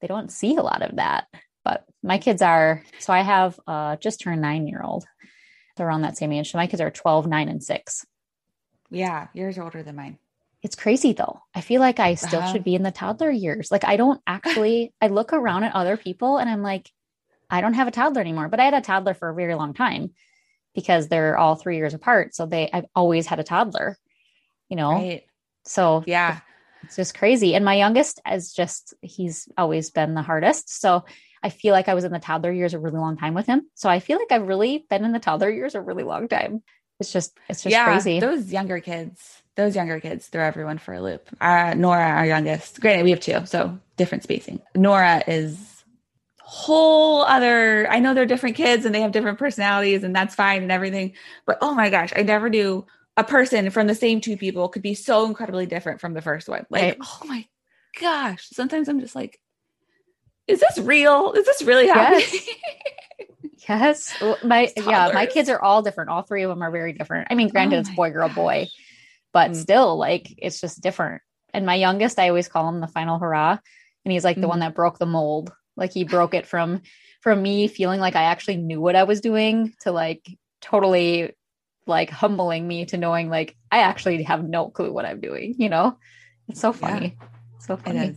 they 0.00 0.06
don't 0.06 0.30
see 0.30 0.54
a 0.54 0.62
lot 0.62 0.82
of 0.82 0.96
that. 0.96 1.26
But 1.64 1.84
my 2.04 2.18
kids 2.18 2.42
are, 2.42 2.84
so 3.00 3.12
I 3.12 3.22
have 3.22 3.58
uh, 3.66 3.96
just 3.96 4.20
turned 4.20 4.40
nine 4.40 4.68
year 4.68 4.82
old. 4.84 5.04
They're 5.76 5.88
around 5.88 6.02
that 6.02 6.16
same 6.16 6.32
age. 6.32 6.52
So 6.52 6.58
my 6.58 6.68
kids 6.68 6.80
are 6.80 6.90
12, 6.90 7.26
nine, 7.26 7.48
and 7.48 7.62
six. 7.62 8.06
Yeah, 8.88 9.26
yours 9.34 9.58
are 9.58 9.64
older 9.64 9.82
than 9.82 9.96
mine. 9.96 10.18
It's 10.66 10.74
crazy 10.74 11.12
though. 11.12 11.42
I 11.54 11.60
feel 11.60 11.80
like 11.80 12.00
I 12.00 12.16
still 12.16 12.40
uh-huh. 12.40 12.52
should 12.52 12.64
be 12.64 12.74
in 12.74 12.82
the 12.82 12.90
toddler 12.90 13.30
years. 13.30 13.70
Like 13.70 13.84
I 13.84 13.96
don't 13.96 14.20
actually 14.26 14.92
I 15.00 15.06
look 15.06 15.32
around 15.32 15.62
at 15.62 15.76
other 15.76 15.96
people 15.96 16.38
and 16.38 16.50
I'm 16.50 16.60
like 16.60 16.90
I 17.48 17.60
don't 17.60 17.74
have 17.74 17.86
a 17.86 17.92
toddler 17.92 18.20
anymore, 18.20 18.48
but 18.48 18.58
I 18.58 18.64
had 18.64 18.74
a 18.74 18.80
toddler 18.80 19.14
for 19.14 19.28
a 19.28 19.34
very 19.34 19.54
long 19.54 19.74
time 19.74 20.10
because 20.74 21.06
they're 21.06 21.38
all 21.38 21.54
3 21.54 21.76
years 21.76 21.94
apart, 21.94 22.34
so 22.34 22.46
they 22.46 22.68
I've 22.72 22.86
always 22.96 23.28
had 23.28 23.38
a 23.38 23.44
toddler. 23.44 23.96
You 24.68 24.76
know. 24.76 24.90
Right. 24.90 25.22
So 25.64 26.02
Yeah. 26.04 26.40
It's 26.82 26.96
just 26.96 27.16
crazy. 27.16 27.54
And 27.54 27.64
my 27.64 27.74
youngest 27.74 28.20
is 28.28 28.52
just 28.52 28.92
he's 29.02 29.48
always 29.56 29.90
been 29.90 30.14
the 30.14 30.22
hardest. 30.22 30.80
So 30.80 31.04
I 31.44 31.50
feel 31.50 31.74
like 31.74 31.86
I 31.86 31.94
was 31.94 32.02
in 32.02 32.10
the 32.10 32.18
toddler 32.18 32.50
years 32.50 32.74
a 32.74 32.80
really 32.80 32.98
long 32.98 33.16
time 33.16 33.34
with 33.34 33.46
him. 33.46 33.70
So 33.74 33.88
I 33.88 34.00
feel 34.00 34.18
like 34.18 34.32
I've 34.32 34.48
really 34.48 34.84
been 34.90 35.04
in 35.04 35.12
the 35.12 35.20
toddler 35.20 35.48
years 35.48 35.76
a 35.76 35.80
really 35.80 36.02
long 36.02 36.26
time. 36.26 36.64
It's 36.98 37.12
just 37.12 37.38
it's 37.48 37.62
just 37.62 37.70
yeah, 37.70 37.84
crazy. 37.84 38.18
Those 38.18 38.52
younger 38.52 38.80
kids 38.80 39.44
those 39.56 39.74
younger 39.74 40.00
kids 40.00 40.26
throw 40.28 40.44
everyone 40.44 40.78
for 40.78 40.94
a 40.94 41.00
loop. 41.00 41.28
Uh, 41.40 41.74
Nora, 41.76 42.04
our 42.04 42.26
youngest, 42.26 42.80
granted, 42.80 43.04
we 43.04 43.10
have 43.10 43.20
two, 43.20 43.44
so 43.46 43.78
different 43.96 44.22
spacing. 44.22 44.60
Nora 44.74 45.22
is 45.26 45.84
whole 46.38 47.22
other, 47.22 47.88
I 47.90 47.98
know 47.98 48.14
they're 48.14 48.26
different 48.26 48.56
kids 48.56 48.84
and 48.84 48.94
they 48.94 49.00
have 49.00 49.12
different 49.12 49.38
personalities 49.38 50.04
and 50.04 50.14
that's 50.14 50.34
fine 50.34 50.62
and 50.62 50.70
everything. 50.70 51.14
But 51.46 51.58
oh 51.62 51.74
my 51.74 51.90
gosh, 51.90 52.12
I 52.14 52.22
never 52.22 52.48
knew 52.50 52.86
a 53.16 53.24
person 53.24 53.70
from 53.70 53.86
the 53.86 53.94
same 53.94 54.20
two 54.20 54.36
people 54.36 54.68
could 54.68 54.82
be 54.82 54.94
so 54.94 55.24
incredibly 55.24 55.66
different 55.66 56.00
from 56.00 56.12
the 56.12 56.22
first 56.22 56.48
one. 56.48 56.66
Like, 56.68 56.82
right. 56.82 56.98
oh 57.00 57.22
my 57.24 57.46
gosh. 57.98 58.46
Sometimes 58.50 58.88
I'm 58.88 59.00
just 59.00 59.16
like, 59.16 59.40
is 60.46 60.60
this 60.60 60.78
real? 60.78 61.32
Is 61.32 61.46
this 61.46 61.62
really 61.62 61.88
happening? 61.88 62.24
Yes. 63.68 64.14
yes. 64.20 64.38
My 64.44 64.70
yeah, 64.76 65.10
my 65.12 65.26
kids 65.26 65.48
are 65.48 65.60
all 65.60 65.82
different. 65.82 66.10
All 66.10 66.22
three 66.22 66.44
of 66.44 66.50
them 66.50 66.62
are 66.62 66.70
very 66.70 66.92
different. 66.92 67.28
I 67.30 67.34
mean, 67.34 67.48
granted, 67.48 67.76
oh 67.76 67.80
it's 67.80 67.90
boy, 67.90 68.10
girl, 68.10 68.28
gosh. 68.28 68.36
boy 68.36 68.68
but 69.36 69.50
mm. 69.50 69.54
still 69.56 69.98
like 69.98 70.32
it's 70.38 70.62
just 70.62 70.80
different 70.80 71.20
and 71.52 71.66
my 71.66 71.74
youngest 71.74 72.18
i 72.18 72.30
always 72.30 72.48
call 72.48 72.66
him 72.70 72.80
the 72.80 72.86
final 72.86 73.18
hurrah 73.18 73.58
and 74.06 74.12
he's 74.12 74.24
like 74.24 74.38
mm. 74.38 74.40
the 74.40 74.48
one 74.48 74.60
mm. 74.60 74.62
that 74.62 74.74
broke 74.74 74.98
the 74.98 75.04
mold 75.04 75.52
like 75.76 75.92
he 75.92 76.04
broke 76.04 76.32
it 76.32 76.46
from 76.46 76.80
from 77.20 77.42
me 77.42 77.68
feeling 77.68 78.00
like 78.00 78.16
i 78.16 78.22
actually 78.22 78.56
knew 78.56 78.80
what 78.80 78.96
i 78.96 79.02
was 79.02 79.20
doing 79.20 79.74
to 79.80 79.92
like 79.92 80.26
totally 80.62 81.34
like 81.86 82.08
humbling 82.08 82.66
me 82.66 82.86
to 82.86 82.96
knowing 82.96 83.28
like 83.28 83.54
i 83.70 83.80
actually 83.80 84.22
have 84.22 84.42
no 84.42 84.70
clue 84.70 84.90
what 84.90 85.04
i'm 85.04 85.20
doing 85.20 85.54
you 85.58 85.68
know 85.68 85.98
it's 86.48 86.60
so 86.60 86.72
funny 86.72 87.14
yeah. 87.20 87.26
so 87.58 87.76
funny. 87.76 88.16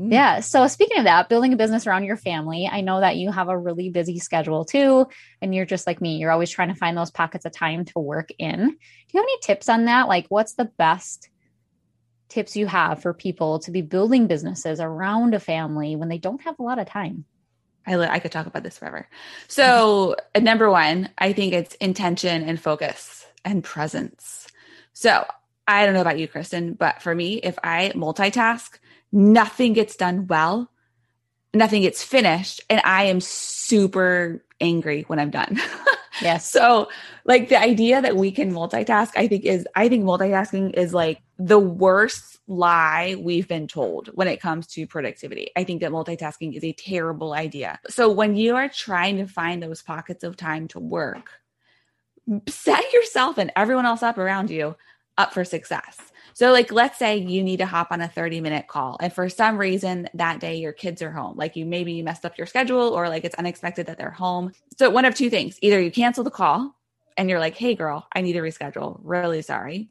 Yeah. 0.00 0.40
So 0.40 0.68
speaking 0.68 0.98
of 0.98 1.04
that, 1.04 1.28
building 1.28 1.52
a 1.52 1.56
business 1.56 1.84
around 1.84 2.04
your 2.04 2.16
family, 2.16 2.70
I 2.70 2.82
know 2.82 3.00
that 3.00 3.16
you 3.16 3.32
have 3.32 3.48
a 3.48 3.58
really 3.58 3.90
busy 3.90 4.20
schedule 4.20 4.64
too. 4.64 5.08
And 5.42 5.52
you're 5.52 5.66
just 5.66 5.88
like 5.88 6.00
me, 6.00 6.18
you're 6.18 6.30
always 6.30 6.50
trying 6.50 6.68
to 6.68 6.76
find 6.76 6.96
those 6.96 7.10
pockets 7.10 7.44
of 7.44 7.52
time 7.52 7.84
to 7.86 7.98
work 7.98 8.28
in. 8.38 8.58
Do 8.58 8.64
you 8.64 9.20
have 9.20 9.24
any 9.24 9.38
tips 9.42 9.68
on 9.68 9.86
that? 9.86 10.06
Like, 10.06 10.26
what's 10.28 10.54
the 10.54 10.66
best 10.66 11.28
tips 12.28 12.56
you 12.56 12.68
have 12.68 13.02
for 13.02 13.12
people 13.12 13.58
to 13.60 13.72
be 13.72 13.82
building 13.82 14.28
businesses 14.28 14.78
around 14.78 15.34
a 15.34 15.40
family 15.40 15.96
when 15.96 16.08
they 16.08 16.18
don't 16.18 16.42
have 16.42 16.60
a 16.60 16.62
lot 16.62 16.78
of 16.78 16.86
time? 16.86 17.24
I, 17.84 17.96
I 17.96 18.20
could 18.20 18.30
talk 18.30 18.46
about 18.46 18.62
this 18.62 18.78
forever. 18.78 19.08
So, 19.48 20.14
uh, 20.32 20.38
number 20.38 20.70
one, 20.70 21.08
I 21.18 21.32
think 21.32 21.54
it's 21.54 21.74
intention 21.76 22.44
and 22.44 22.60
focus 22.60 23.26
and 23.44 23.64
presence. 23.64 24.46
So, 24.92 25.26
I 25.66 25.84
don't 25.84 25.94
know 25.94 26.02
about 26.02 26.18
you, 26.18 26.28
Kristen, 26.28 26.74
but 26.74 27.02
for 27.02 27.14
me, 27.14 27.34
if 27.34 27.58
I 27.64 27.92
multitask, 27.94 28.78
nothing 29.12 29.72
gets 29.72 29.96
done 29.96 30.26
well, 30.26 30.70
nothing 31.54 31.82
gets 31.82 32.02
finished, 32.02 32.60
and 32.68 32.80
I 32.84 33.04
am 33.04 33.20
super 33.20 34.44
angry 34.60 35.02
when 35.02 35.18
I'm 35.18 35.30
done. 35.30 35.60
yes. 36.22 36.50
So, 36.50 36.88
like 37.24 37.48
the 37.48 37.60
idea 37.60 38.00
that 38.02 38.16
we 38.16 38.30
can 38.30 38.52
multitask, 38.52 39.10
I 39.16 39.28
think 39.28 39.44
is 39.44 39.66
I 39.74 39.88
think 39.88 40.04
multitasking 40.04 40.74
is 40.74 40.92
like 40.94 41.20
the 41.38 41.58
worst 41.58 42.38
lie 42.48 43.16
we've 43.18 43.46
been 43.46 43.68
told 43.68 44.08
when 44.08 44.28
it 44.28 44.40
comes 44.40 44.66
to 44.68 44.86
productivity. 44.86 45.50
I 45.56 45.64
think 45.64 45.80
that 45.82 45.92
multitasking 45.92 46.56
is 46.56 46.64
a 46.64 46.72
terrible 46.72 47.32
idea. 47.32 47.78
So, 47.88 48.10
when 48.10 48.36
you 48.36 48.56
are 48.56 48.68
trying 48.68 49.18
to 49.18 49.26
find 49.26 49.62
those 49.62 49.82
pockets 49.82 50.24
of 50.24 50.36
time 50.36 50.68
to 50.68 50.80
work, 50.80 51.30
set 52.48 52.92
yourself 52.92 53.38
and 53.38 53.52
everyone 53.56 53.86
else 53.86 54.02
up 54.02 54.18
around 54.18 54.50
you 54.50 54.76
up 55.18 55.34
for 55.34 55.44
success. 55.44 55.98
So, 56.32 56.52
like, 56.52 56.70
let's 56.70 56.98
say 56.98 57.16
you 57.16 57.42
need 57.42 57.56
to 57.56 57.66
hop 57.66 57.88
on 57.90 58.00
a 58.00 58.06
30 58.06 58.40
minute 58.40 58.68
call, 58.68 58.96
and 59.00 59.12
for 59.12 59.28
some 59.28 59.58
reason 59.58 60.08
that 60.14 60.38
day 60.38 60.56
your 60.56 60.72
kids 60.72 61.02
are 61.02 61.10
home. 61.10 61.36
Like, 61.36 61.56
you 61.56 61.66
maybe 61.66 61.92
you 61.92 62.04
messed 62.04 62.24
up 62.24 62.38
your 62.38 62.46
schedule, 62.46 62.90
or 62.90 63.08
like 63.08 63.24
it's 63.24 63.34
unexpected 63.34 63.86
that 63.86 63.98
they're 63.98 64.10
home. 64.12 64.52
So, 64.78 64.88
one 64.88 65.04
of 65.04 65.16
two 65.16 65.30
things 65.30 65.58
either 65.60 65.80
you 65.80 65.90
cancel 65.90 66.22
the 66.24 66.30
call 66.30 66.76
and 67.16 67.28
you're 67.28 67.40
like, 67.40 67.56
hey, 67.56 67.74
girl, 67.74 68.06
I 68.14 68.20
need 68.20 68.34
to 68.34 68.40
reschedule. 68.40 69.00
Really 69.02 69.42
sorry. 69.42 69.90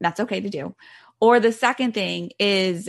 That's 0.00 0.20
okay 0.20 0.40
to 0.40 0.48
do. 0.48 0.74
Or 1.20 1.40
the 1.40 1.52
second 1.52 1.94
thing 1.94 2.30
is 2.38 2.88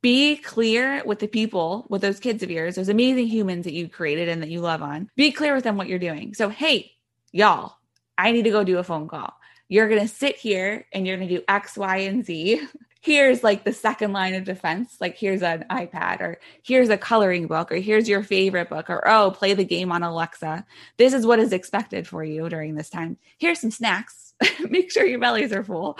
be 0.00 0.36
clear 0.36 1.02
with 1.04 1.18
the 1.18 1.28
people, 1.28 1.86
with 1.88 2.00
those 2.00 2.18
kids 2.18 2.42
of 2.42 2.50
yours, 2.50 2.74
those 2.74 2.88
amazing 2.88 3.28
humans 3.28 3.64
that 3.64 3.74
you 3.74 3.88
created 3.88 4.28
and 4.28 4.42
that 4.42 4.48
you 4.48 4.60
love 4.60 4.82
on. 4.82 5.10
Be 5.14 5.30
clear 5.30 5.54
with 5.54 5.64
them 5.64 5.76
what 5.76 5.88
you're 5.88 5.98
doing. 5.98 6.34
So, 6.34 6.48
hey, 6.48 6.92
y'all, 7.32 7.74
I 8.16 8.32
need 8.32 8.44
to 8.44 8.50
go 8.50 8.64
do 8.64 8.78
a 8.78 8.84
phone 8.84 9.08
call 9.08 9.37
you're 9.68 9.88
going 9.88 10.00
to 10.00 10.08
sit 10.08 10.36
here 10.36 10.86
and 10.92 11.06
you're 11.06 11.16
going 11.16 11.28
to 11.28 11.36
do 11.36 11.44
X, 11.46 11.76
Y, 11.76 11.96
and 11.98 12.24
Z. 12.24 12.66
Here's 13.00 13.44
like 13.44 13.64
the 13.64 13.72
second 13.72 14.12
line 14.12 14.34
of 14.34 14.42
defense. 14.42 14.96
Like, 15.00 15.16
here's 15.16 15.40
an 15.40 15.64
iPad, 15.70 16.20
or 16.20 16.40
here's 16.64 16.88
a 16.88 16.98
coloring 16.98 17.46
book, 17.46 17.70
or 17.70 17.76
here's 17.76 18.08
your 18.08 18.24
favorite 18.24 18.68
book, 18.68 18.90
or 18.90 19.06
oh, 19.06 19.30
play 19.30 19.54
the 19.54 19.64
game 19.64 19.92
on 19.92 20.02
Alexa. 20.02 20.66
This 20.96 21.14
is 21.14 21.24
what 21.24 21.38
is 21.38 21.52
expected 21.52 22.08
for 22.08 22.24
you 22.24 22.48
during 22.48 22.74
this 22.74 22.90
time. 22.90 23.16
Here's 23.38 23.60
some 23.60 23.70
snacks. 23.70 24.34
Make 24.68 24.90
sure 24.90 25.06
your 25.06 25.20
bellies 25.20 25.52
are 25.52 25.62
full. 25.62 25.96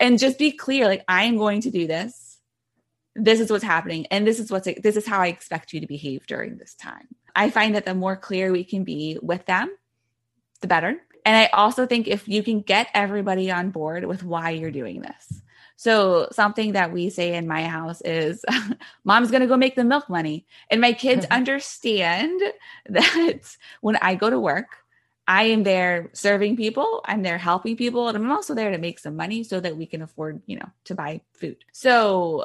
And 0.00 0.18
just 0.18 0.36
be 0.36 0.50
clear 0.50 0.88
like, 0.88 1.04
I 1.06 1.22
am 1.22 1.38
going 1.38 1.60
to 1.62 1.70
do 1.70 1.86
this. 1.86 2.38
This 3.14 3.38
is 3.38 3.48
what's 3.48 3.62
happening. 3.62 4.06
And 4.06 4.26
this 4.26 4.40
is 4.40 4.50
what's, 4.50 4.68
this 4.82 4.96
is 4.96 5.06
how 5.06 5.20
I 5.20 5.28
expect 5.28 5.72
you 5.72 5.80
to 5.80 5.86
behave 5.86 6.26
during 6.26 6.58
this 6.58 6.74
time. 6.74 7.06
I 7.36 7.50
find 7.50 7.76
that 7.76 7.84
the 7.84 7.94
more 7.94 8.16
clear 8.16 8.50
we 8.50 8.64
can 8.64 8.82
be 8.82 9.18
with 9.22 9.46
them, 9.46 9.70
the 10.60 10.66
better 10.66 11.00
and 11.24 11.36
I 11.36 11.46
also 11.52 11.86
think 11.86 12.06
if 12.06 12.28
you 12.28 12.42
can 12.42 12.60
get 12.60 12.88
everybody 12.94 13.50
on 13.50 13.70
board 13.70 14.04
with 14.04 14.22
why 14.22 14.50
you're 14.50 14.70
doing 14.70 15.00
this. 15.00 15.42
So 15.76 16.28
something 16.30 16.72
that 16.72 16.92
we 16.92 17.10
say 17.10 17.34
in 17.34 17.48
my 17.48 17.64
house 17.64 18.00
is 18.02 18.44
mom's 19.04 19.30
going 19.30 19.40
to 19.40 19.46
go 19.46 19.56
make 19.56 19.74
the 19.74 19.84
milk 19.84 20.08
money. 20.08 20.46
And 20.70 20.80
my 20.80 20.92
kids 20.92 21.26
understand 21.30 22.40
that 22.88 23.56
when 23.80 23.96
I 23.96 24.14
go 24.14 24.30
to 24.30 24.38
work, 24.38 24.66
I 25.26 25.44
am 25.44 25.62
there 25.62 26.10
serving 26.12 26.56
people, 26.56 27.00
I'm 27.06 27.22
there 27.22 27.38
helping 27.38 27.78
people, 27.78 28.08
and 28.08 28.16
I'm 28.16 28.30
also 28.30 28.54
there 28.54 28.70
to 28.70 28.78
make 28.78 28.98
some 28.98 29.16
money 29.16 29.42
so 29.42 29.58
that 29.58 29.76
we 29.76 29.86
can 29.86 30.02
afford, 30.02 30.42
you 30.44 30.58
know, 30.58 30.68
to 30.84 30.94
buy 30.94 31.22
food. 31.32 31.64
So 31.72 32.44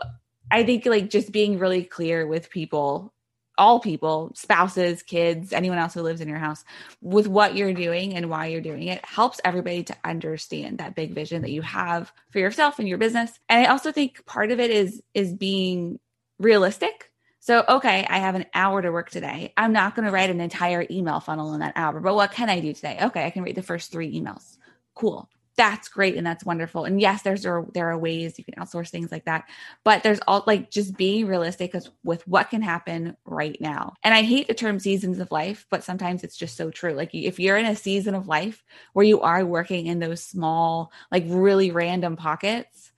I 0.49 0.63
think 0.63 0.85
like 0.85 1.09
just 1.09 1.33
being 1.33 1.59
really 1.59 1.83
clear 1.83 2.25
with 2.25 2.49
people 2.49 3.13
all 3.59 3.79
people, 3.79 4.31
spouses, 4.33 5.03
kids, 5.03 5.53
anyone 5.53 5.77
else 5.77 5.93
who 5.93 6.01
lives 6.01 6.21
in 6.21 6.27
your 6.27 6.39
house, 6.39 6.63
with 7.01 7.27
what 7.27 7.55
you're 7.55 7.73
doing 7.73 8.15
and 8.15 8.29
why 8.29 8.47
you're 8.47 8.61
doing 8.61 8.87
it 8.87 9.05
helps 9.05 9.39
everybody 9.45 9.83
to 9.83 9.95
understand 10.03 10.79
that 10.79 10.95
big 10.95 11.13
vision 11.13 11.43
that 11.43 11.51
you 11.51 11.61
have 11.61 12.11
for 12.31 12.39
yourself 12.39 12.79
and 12.79 12.87
your 12.87 12.97
business. 12.97 13.39
And 13.49 13.65
I 13.65 13.69
also 13.69 13.91
think 13.91 14.25
part 14.25 14.49
of 14.51 14.59
it 14.59 14.71
is 14.71 15.03
is 15.13 15.33
being 15.33 15.99
realistic. 16.39 17.11
So, 17.41 17.63
okay, 17.69 18.05
I 18.09 18.17
have 18.17 18.35
an 18.35 18.45
hour 18.53 18.81
to 18.81 18.91
work 18.91 19.09
today. 19.09 19.53
I'm 19.55 19.71
not 19.71 19.95
going 19.95 20.05
to 20.05 20.11
write 20.11 20.29
an 20.29 20.41
entire 20.41 20.85
email 20.89 21.19
funnel 21.19 21.53
in 21.53 21.59
that 21.59 21.73
hour, 21.75 21.99
but 21.99 22.15
what 22.15 22.31
can 22.31 22.49
I 22.49 22.59
do 22.59 22.73
today? 22.73 22.97
Okay, 23.01 23.25
I 23.25 23.29
can 23.29 23.43
write 23.43 23.55
the 23.55 23.61
first 23.61 23.91
3 23.91 24.19
emails. 24.19 24.57
Cool 24.95 25.29
that's 25.59 25.89
great 25.89 26.15
and 26.15 26.25
that's 26.25 26.45
wonderful. 26.45 26.85
And 26.85 27.01
yes, 27.01 27.21
there's 27.21 27.43
there, 27.43 27.65
there 27.73 27.89
are 27.89 27.97
ways 27.97 28.39
you 28.39 28.45
can 28.45 28.53
outsource 28.53 28.89
things 28.89 29.11
like 29.11 29.25
that, 29.25 29.49
but 29.83 30.03
there's 30.03 30.21
all 30.25 30.41
like 30.47 30.71
just 30.71 30.95
being 30.95 31.27
realistic 31.27 31.75
with 32.01 32.25
what 32.25 32.49
can 32.49 32.61
happen 32.61 33.17
right 33.25 33.57
now. 33.59 33.93
And 34.01 34.13
I 34.13 34.21
hate 34.21 34.47
the 34.47 34.53
term 34.53 34.79
seasons 34.79 35.19
of 35.19 35.33
life, 35.33 35.65
but 35.69 35.83
sometimes 35.83 36.23
it's 36.23 36.37
just 36.37 36.55
so 36.55 36.71
true. 36.71 36.93
Like 36.93 37.13
if 37.13 37.41
you're 37.41 37.57
in 37.57 37.65
a 37.65 37.75
season 37.75 38.15
of 38.15 38.29
life 38.29 38.63
where 38.93 39.05
you 39.05 39.19
are 39.19 39.45
working 39.45 39.87
in 39.87 39.99
those 39.99 40.23
small, 40.23 40.93
like 41.11 41.25
really 41.27 41.71
random 41.71 42.15
pockets, 42.15 42.93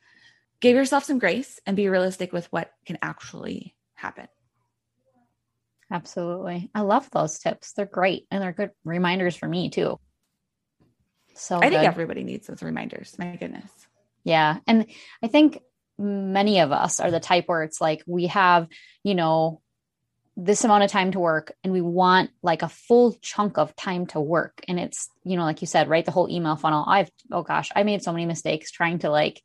give 0.59 0.75
yourself 0.75 1.03
some 1.03 1.17
grace 1.17 1.59
and 1.65 1.75
be 1.75 1.89
realistic 1.89 2.31
with 2.31 2.45
what 2.53 2.71
can 2.85 2.99
actually 3.01 3.75
happen. 3.95 4.27
Absolutely. 5.89 6.69
I 6.75 6.81
love 6.81 7.09
those 7.09 7.39
tips. 7.39 7.73
They're 7.73 7.87
great 7.87 8.27
and 8.29 8.39
they're 8.39 8.53
good 8.53 8.69
reminders 8.83 9.35
for 9.35 9.47
me 9.47 9.71
too. 9.71 9.99
So 11.33 11.57
I 11.57 11.69
think 11.69 11.83
everybody 11.83 12.23
needs 12.23 12.47
those 12.47 12.61
reminders. 12.61 13.15
My 13.17 13.35
goodness. 13.35 13.69
Yeah. 14.23 14.57
And 14.67 14.85
I 15.23 15.27
think 15.27 15.59
many 15.97 16.59
of 16.59 16.71
us 16.71 16.99
are 16.99 17.11
the 17.11 17.19
type 17.19 17.45
where 17.47 17.63
it's 17.63 17.81
like 17.81 18.03
we 18.05 18.27
have, 18.27 18.67
you 19.03 19.15
know, 19.15 19.61
this 20.37 20.63
amount 20.63 20.83
of 20.83 20.89
time 20.89 21.11
to 21.11 21.19
work 21.19 21.53
and 21.63 21.73
we 21.73 21.81
want 21.81 22.31
like 22.41 22.61
a 22.61 22.69
full 22.69 23.13
chunk 23.21 23.57
of 23.57 23.75
time 23.75 24.05
to 24.07 24.19
work. 24.19 24.61
And 24.67 24.79
it's, 24.79 25.09
you 25.23 25.35
know, 25.37 25.43
like 25.43 25.61
you 25.61 25.67
said, 25.67 25.89
right? 25.89 26.05
The 26.05 26.11
whole 26.11 26.29
email 26.29 26.55
funnel. 26.55 26.85
I've, 26.87 27.11
oh 27.31 27.43
gosh, 27.43 27.69
I 27.75 27.83
made 27.83 28.01
so 28.01 28.11
many 28.11 28.25
mistakes 28.25 28.71
trying 28.71 28.99
to 28.99 29.09
like 29.09 29.41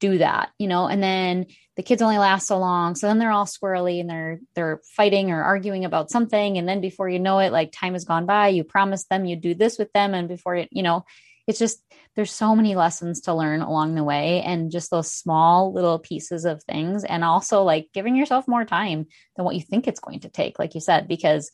do 0.00 0.18
that, 0.18 0.50
you 0.58 0.68
know, 0.68 0.86
and 0.86 1.02
then 1.02 1.46
the 1.76 1.82
kids 1.82 2.02
only 2.02 2.18
last 2.18 2.46
so 2.46 2.58
long. 2.58 2.94
So 2.94 3.06
then 3.06 3.18
they're 3.18 3.30
all 3.30 3.46
squirrely 3.46 4.00
and 4.00 4.08
they're, 4.08 4.40
they're 4.54 4.80
fighting 4.96 5.30
or 5.30 5.42
arguing 5.42 5.84
about 5.84 6.10
something. 6.10 6.58
And 6.58 6.68
then 6.68 6.80
before 6.80 7.08
you 7.08 7.18
know 7.18 7.38
it, 7.38 7.52
like 7.52 7.72
time 7.72 7.94
has 7.94 8.04
gone 8.04 8.26
by, 8.26 8.48
you 8.48 8.64
promised 8.64 9.08
them 9.08 9.24
you'd 9.24 9.40
do 9.40 9.54
this 9.54 9.78
with 9.78 9.92
them. 9.92 10.14
And 10.14 10.28
before 10.28 10.56
it, 10.56 10.68
you 10.72 10.82
know, 10.82 11.04
it's 11.46 11.58
just 11.58 11.82
there's 12.16 12.30
so 12.30 12.54
many 12.54 12.74
lessons 12.74 13.22
to 13.22 13.34
learn 13.34 13.60
along 13.60 13.94
the 13.94 14.04
way 14.04 14.42
and 14.42 14.70
just 14.70 14.90
those 14.90 15.10
small 15.10 15.72
little 15.72 15.98
pieces 15.98 16.44
of 16.44 16.62
things 16.62 17.04
and 17.04 17.24
also 17.24 17.62
like 17.62 17.88
giving 17.92 18.16
yourself 18.16 18.48
more 18.48 18.64
time 18.64 19.06
than 19.36 19.44
what 19.44 19.54
you 19.54 19.60
think 19.60 19.86
it's 19.86 20.00
going 20.00 20.20
to 20.20 20.28
take 20.28 20.58
like 20.58 20.74
you 20.74 20.80
said 20.80 21.08
because 21.08 21.50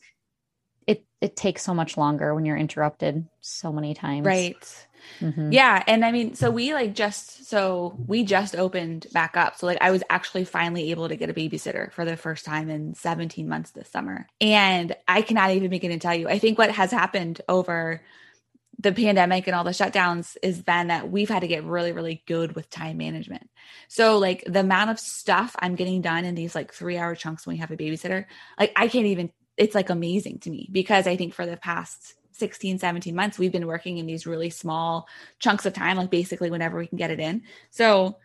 it 0.87 1.05
it 1.19 1.35
takes 1.35 1.63
so 1.63 1.73
much 1.73 1.97
longer 1.97 2.33
when 2.33 2.45
you're 2.45 2.57
interrupted 2.57 3.27
so 3.39 3.71
many 3.71 3.93
times. 3.93 4.25
Right. 4.25 4.87
Mm-hmm. 5.19 5.51
yeah. 5.51 5.83
And 5.87 6.05
i 6.05 6.11
mean 6.11 6.35
so 6.35 6.51
we 6.51 6.73
like 6.73 6.93
just 6.93 7.45
so 7.45 7.97
we 8.07 8.23
just 8.23 8.55
opened 8.55 9.07
back 9.11 9.35
up. 9.35 9.57
So 9.57 9.65
like 9.65 9.79
i 9.81 9.91
was 9.91 10.03
actually 10.09 10.45
finally 10.45 10.91
able 10.91 11.09
to 11.09 11.15
get 11.15 11.29
a 11.29 11.33
babysitter 11.33 11.91
for 11.91 12.05
the 12.05 12.17
first 12.17 12.45
time 12.45 12.69
in 12.69 12.93
17 12.93 13.47
months 13.47 13.71
this 13.71 13.89
summer. 13.89 14.27
And 14.39 14.95
i 15.07 15.21
cannot 15.21 15.51
even 15.51 15.69
begin 15.69 15.91
to 15.91 15.99
tell 15.99 16.15
you. 16.15 16.27
I 16.27 16.39
think 16.39 16.57
what 16.57 16.71
has 16.71 16.91
happened 16.91 17.41
over 17.49 18.01
the 18.79 18.91
pandemic 18.91 19.45
and 19.47 19.55
all 19.55 19.63
the 19.63 19.71
shutdowns 19.71 20.37
is 20.41 20.63
then 20.63 20.87
that 20.87 21.11
we've 21.11 21.29
had 21.29 21.41
to 21.41 21.47
get 21.47 21.63
really 21.63 21.91
really 21.91 22.23
good 22.27 22.55
with 22.55 22.69
time 22.69 22.97
management. 22.97 23.49
So 23.87 24.17
like 24.17 24.43
the 24.45 24.61
amount 24.61 24.91
of 24.91 24.99
stuff 24.99 25.55
i'm 25.59 25.75
getting 25.75 26.01
done 26.01 26.25
in 26.25 26.35
these 26.35 26.55
like 26.55 26.73
three 26.73 26.97
hour 26.97 27.15
chunks 27.15 27.45
when 27.45 27.55
we 27.55 27.59
have 27.59 27.71
a 27.71 27.77
babysitter 27.77 28.25
like 28.59 28.71
i 28.75 28.87
can't 28.87 29.07
even 29.07 29.31
it's 29.61 29.75
like 29.75 29.89
amazing 29.89 30.39
to 30.39 30.49
me 30.49 30.67
because 30.71 31.07
i 31.07 31.15
think 31.15 31.33
for 31.33 31.45
the 31.45 31.57
past 31.57 32.15
16 32.33 32.79
17 32.79 33.15
months 33.15 33.37
we've 33.37 33.51
been 33.51 33.67
working 33.67 33.97
in 33.97 34.05
these 34.05 34.25
really 34.25 34.49
small 34.49 35.07
chunks 35.39 35.65
of 35.65 35.73
time 35.73 35.97
like 35.97 36.09
basically 36.09 36.49
whenever 36.49 36.77
we 36.77 36.87
can 36.87 36.97
get 36.97 37.11
it 37.11 37.19
in 37.19 37.43
so 37.69 38.17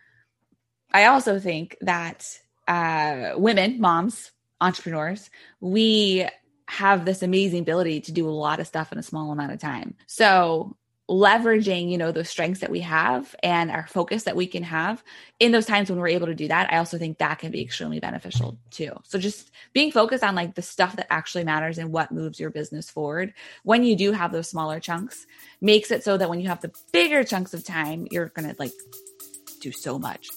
i 0.93 1.05
also 1.05 1.39
think 1.39 1.77
that 1.83 2.39
uh 2.69 3.33
women 3.37 3.81
moms 3.81 4.33
entrepreneurs 4.61 5.31
we 5.61 6.27
have 6.69 7.05
this 7.05 7.23
amazing 7.23 7.61
ability 7.61 8.01
to 8.01 8.13
do 8.13 8.29
a 8.29 8.31
lot 8.31 8.61
of 8.61 8.67
stuff 8.67 8.93
in 8.93 8.99
a 8.99 9.03
small 9.03 9.31
amount 9.31 9.53
of 9.53 9.61
time. 9.61 9.95
So 10.07 10.77
leveraging 11.09 11.89
you 11.89 11.97
know 11.97 12.11
those 12.11 12.29
strengths 12.29 12.61
that 12.61 12.71
we 12.71 12.81
have 12.81 13.35
and 13.43 13.71
our 13.71 13.87
focus 13.87 14.25
that 14.25 14.35
we 14.35 14.45
can 14.45 14.65
have 14.65 15.05
in 15.39 15.53
those 15.53 15.65
times 15.65 15.89
when 15.89 16.01
we're 16.01 16.09
able 16.09 16.27
to 16.27 16.35
do 16.35 16.49
that 16.49 16.73
i 16.73 16.79
also 16.79 16.99
think 16.99 17.19
that 17.19 17.39
can 17.39 17.53
be 17.53 17.63
extremely 17.63 18.01
beneficial 18.01 18.59
too. 18.71 18.91
So 19.05 19.19
just 19.19 19.51
being 19.73 19.93
focused 19.93 20.25
on 20.25 20.35
like 20.35 20.55
the 20.55 20.63
stuff 20.63 20.97
that 20.97 21.07
actually 21.13 21.45
matters 21.45 21.79
and 21.79 21.93
what 21.93 22.11
moves 22.11 22.41
your 22.41 22.51
business 22.51 22.91
forward 22.91 23.33
when 23.63 23.85
you 23.85 23.97
do 23.97 24.13
have 24.13 24.33
those 24.33 24.49
smaller 24.49 24.81
chunks 24.81 25.27
makes 25.61 25.91
it 25.91 26.03
so 26.03 26.17
that 26.17 26.29
when 26.29 26.41
you 26.41 26.49
have 26.49 26.61
the 26.61 26.73
bigger 26.93 27.23
chunks 27.25 27.55
of 27.55 27.65
time 27.65 28.07
you're 28.11 28.29
gonna 28.29 28.55
like 28.59 28.73
do 29.61 29.73
so 29.73 29.99
much. 29.99 30.29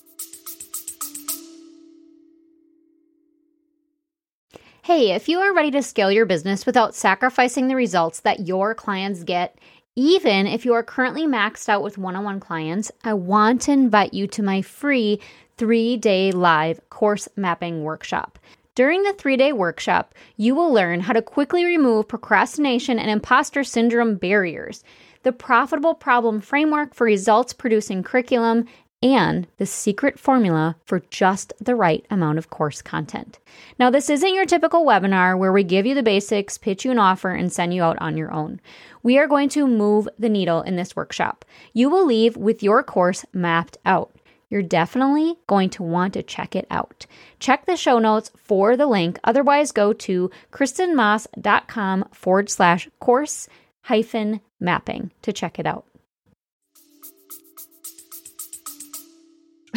Hey, 4.81 5.11
if 5.11 5.29
you 5.29 5.39
are 5.39 5.53
ready 5.53 5.69
to 5.71 5.83
scale 5.83 6.11
your 6.11 6.25
business 6.25 6.65
without 6.65 6.95
sacrificing 6.95 7.67
the 7.67 7.75
results 7.75 8.21
that 8.21 8.47
your 8.47 8.73
clients 8.73 9.23
get, 9.23 9.59
even 9.95 10.47
if 10.47 10.65
you 10.65 10.73
are 10.73 10.83
currently 10.83 11.25
maxed 11.25 11.69
out 11.69 11.83
with 11.83 11.97
one 11.97 12.15
on 12.15 12.23
one 12.23 12.39
clients, 12.39 12.91
I 13.03 13.13
want 13.13 13.61
to 13.63 13.71
invite 13.71 14.13
you 14.13 14.27
to 14.27 14.43
my 14.43 14.61
free 14.61 15.19
three 15.57 15.97
day 15.97 16.31
live 16.31 16.79
course 16.89 17.27
mapping 17.35 17.83
workshop. 17.83 18.39
During 18.75 19.03
the 19.03 19.13
three 19.13 19.35
day 19.35 19.51
workshop, 19.51 20.13
you 20.37 20.55
will 20.55 20.71
learn 20.71 21.01
how 21.01 21.13
to 21.13 21.21
quickly 21.21 21.65
remove 21.65 22.07
procrastination 22.07 22.97
and 22.97 23.11
imposter 23.11 23.63
syndrome 23.63 24.15
barriers, 24.15 24.83
the 25.23 25.33
profitable 25.33 25.95
problem 25.95 26.39
framework 26.39 26.93
for 26.93 27.03
results 27.03 27.51
producing 27.51 28.03
curriculum, 28.03 28.65
and 29.01 29.47
the 29.57 29.65
secret 29.65 30.19
formula 30.19 30.75
for 30.83 30.99
just 31.09 31.53
the 31.59 31.75
right 31.75 32.05
amount 32.09 32.37
of 32.37 32.49
course 32.49 32.81
content. 32.81 33.39
Now, 33.79 33.89
this 33.89 34.09
isn't 34.09 34.33
your 34.33 34.45
typical 34.45 34.85
webinar 34.85 35.37
where 35.37 35.53
we 35.53 35.63
give 35.63 35.85
you 35.85 35.95
the 35.95 36.03
basics, 36.03 36.57
pitch 36.57 36.83
you 36.83 36.91
an 36.91 36.99
offer, 36.99 37.29
and 37.29 37.51
send 37.51 37.73
you 37.73 37.83
out 37.83 37.97
on 37.99 38.17
your 38.17 38.31
own. 38.31 38.59
We 39.01 39.17
are 39.17 39.27
going 39.27 39.49
to 39.49 39.67
move 39.67 40.07
the 40.17 40.29
needle 40.29 40.61
in 40.61 40.75
this 40.75 40.95
workshop. 40.95 41.45
You 41.73 41.89
will 41.89 42.05
leave 42.05 42.35
with 42.35 42.61
your 42.61 42.83
course 42.83 43.25
mapped 43.33 43.77
out. 43.85 44.13
You're 44.49 44.63
definitely 44.63 45.35
going 45.47 45.69
to 45.71 45.83
want 45.83 46.13
to 46.15 46.23
check 46.23 46.55
it 46.55 46.65
out. 46.71 47.05
Check 47.39 47.65
the 47.65 47.77
show 47.77 47.99
notes 47.99 48.31
for 48.35 48.75
the 48.75 48.87
link. 48.87 49.19
Otherwise, 49.23 49.71
go 49.71 49.93
to 49.93 50.31
kristenmoss.com 50.51 52.05
forward 52.11 52.49
slash 52.49 52.89
course 52.99 53.47
hyphen 53.83 54.41
mapping 54.59 55.11
to 55.21 55.31
check 55.31 55.59
it 55.59 55.67
out. 55.67 55.85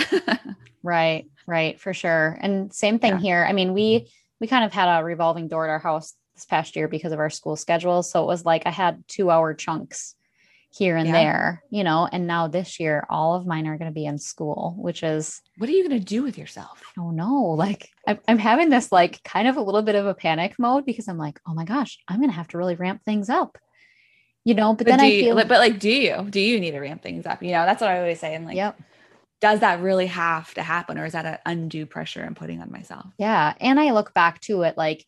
right, 0.83 1.27
right, 1.47 1.81
for 1.81 1.95
sure. 1.95 2.39
And 2.41 2.73
same 2.73 2.99
thing 2.99 3.15
yeah. 3.15 3.21
here. 3.21 3.47
I 3.49 3.53
mean, 3.53 3.73
we 3.73 4.11
we 4.41 4.47
kind 4.47 4.65
of 4.65 4.73
had 4.73 4.89
a 4.89 5.05
revolving 5.05 5.49
door 5.49 5.67
at 5.67 5.71
our 5.71 5.79
house 5.79 6.15
this 6.35 6.45
past 6.45 6.75
year 6.77 6.89
because 6.89 7.13
of 7.13 7.21
our 7.21 7.31
school 7.31 7.57
schedule. 7.57 8.03
So 8.03 8.23
it 8.23 8.27
was 8.27 8.45
like 8.45 8.63
I 8.67 8.71
had 8.71 9.05
two 9.07 9.31
hour 9.31 9.55
chunks 9.55 10.15
here 10.75 10.97
and 10.97 11.07
yeah. 11.07 11.13
there, 11.13 11.63
you 11.71 11.85
know, 11.85 12.09
and 12.11 12.27
now 12.27 12.49
this 12.49 12.81
year, 12.81 13.07
all 13.11 13.35
of 13.35 13.47
mine 13.47 13.67
are 13.67 13.77
going 13.77 13.91
to 13.91 13.95
be 13.95 14.07
in 14.07 14.19
school, 14.19 14.75
which 14.79 15.03
is 15.03 15.41
what 15.59 15.69
are 15.69 15.73
you 15.73 15.87
going 15.87 16.01
to 16.01 16.05
do 16.05 16.23
with 16.23 16.39
yourself? 16.39 16.83
Oh 16.99 17.11
no. 17.11 17.51
Like 17.51 17.91
I'm, 18.07 18.19
I'm 18.27 18.39
having 18.39 18.71
this 18.71 18.91
like 18.91 19.23
kind 19.23 19.49
of 19.49 19.57
a 19.57 19.63
little 19.63 19.83
bit 19.83 19.95
of 19.95 20.07
a 20.07 20.15
panic 20.15 20.55
mode 20.59 20.87
because 20.87 21.09
I'm 21.09 21.19
like, 21.19 21.39
oh 21.47 21.55
my 21.55 21.65
gosh, 21.65 21.99
I'm 22.09 22.19
going 22.19 22.31
to 22.31 22.37
have 22.37 22.49
to 22.49 22.59
really 22.59 22.75
ramp 22.75 23.03
things 23.05 23.29
up, 23.29 23.59
you 24.45 24.55
know, 24.55 24.73
but, 24.73 24.87
but 24.87 24.93
then 24.93 25.01
I 25.01 25.07
you, 25.07 25.23
feel, 25.23 25.37
but 25.37 25.51
like, 25.51 25.79
do 25.79 25.91
you, 25.91 26.27
do 26.31 26.41
you 26.41 26.59
need 26.59 26.71
to 26.71 26.81
ramp 26.81 27.03
things 27.03 27.27
up? 27.27 27.43
You 27.43 27.53
know, 27.53 27.67
that's 27.67 27.83
what 27.83 27.91
I 27.91 27.99
always 27.99 28.21
say. 28.21 28.35
And 28.35 28.47
like, 28.47 28.57
yep. 28.57 28.81
Does 29.43 29.61
that 29.61 29.83
really 29.83 30.07
have 30.07 30.55
to 30.55 30.63
happen 30.63 30.97
or 30.97 31.05
is 31.05 31.13
that 31.13 31.27
an 31.27 31.39
undue 31.45 31.85
pressure 31.85 32.23
I'm 32.23 32.37
putting 32.37 32.63
on 32.63 32.71
myself? 32.71 33.07
Yeah. 33.19 33.53
And 33.61 33.81
I 33.81 33.91
look 33.91 34.15
back 34.15 34.41
to 34.43 34.63
it 34.63 34.79
like, 34.79 35.05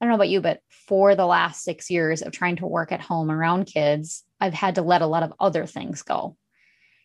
I 0.00 0.04
don't 0.04 0.10
know 0.10 0.14
about 0.14 0.28
you, 0.28 0.40
but 0.40 0.60
for 0.70 1.16
the 1.16 1.26
last 1.26 1.64
six 1.64 1.90
years 1.90 2.22
of 2.22 2.30
trying 2.32 2.56
to 2.56 2.66
work 2.66 2.92
at 2.92 3.00
home 3.00 3.28
around 3.28 3.64
kids, 3.64 4.22
I've 4.40 4.54
had 4.54 4.76
to 4.76 4.82
let 4.82 5.02
a 5.02 5.06
lot 5.06 5.24
of 5.24 5.32
other 5.40 5.66
things 5.66 6.02
go, 6.02 6.36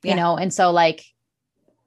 yeah. 0.04 0.12
you 0.12 0.16
know? 0.18 0.38
And 0.38 0.54
so, 0.54 0.72
like, 0.72 1.04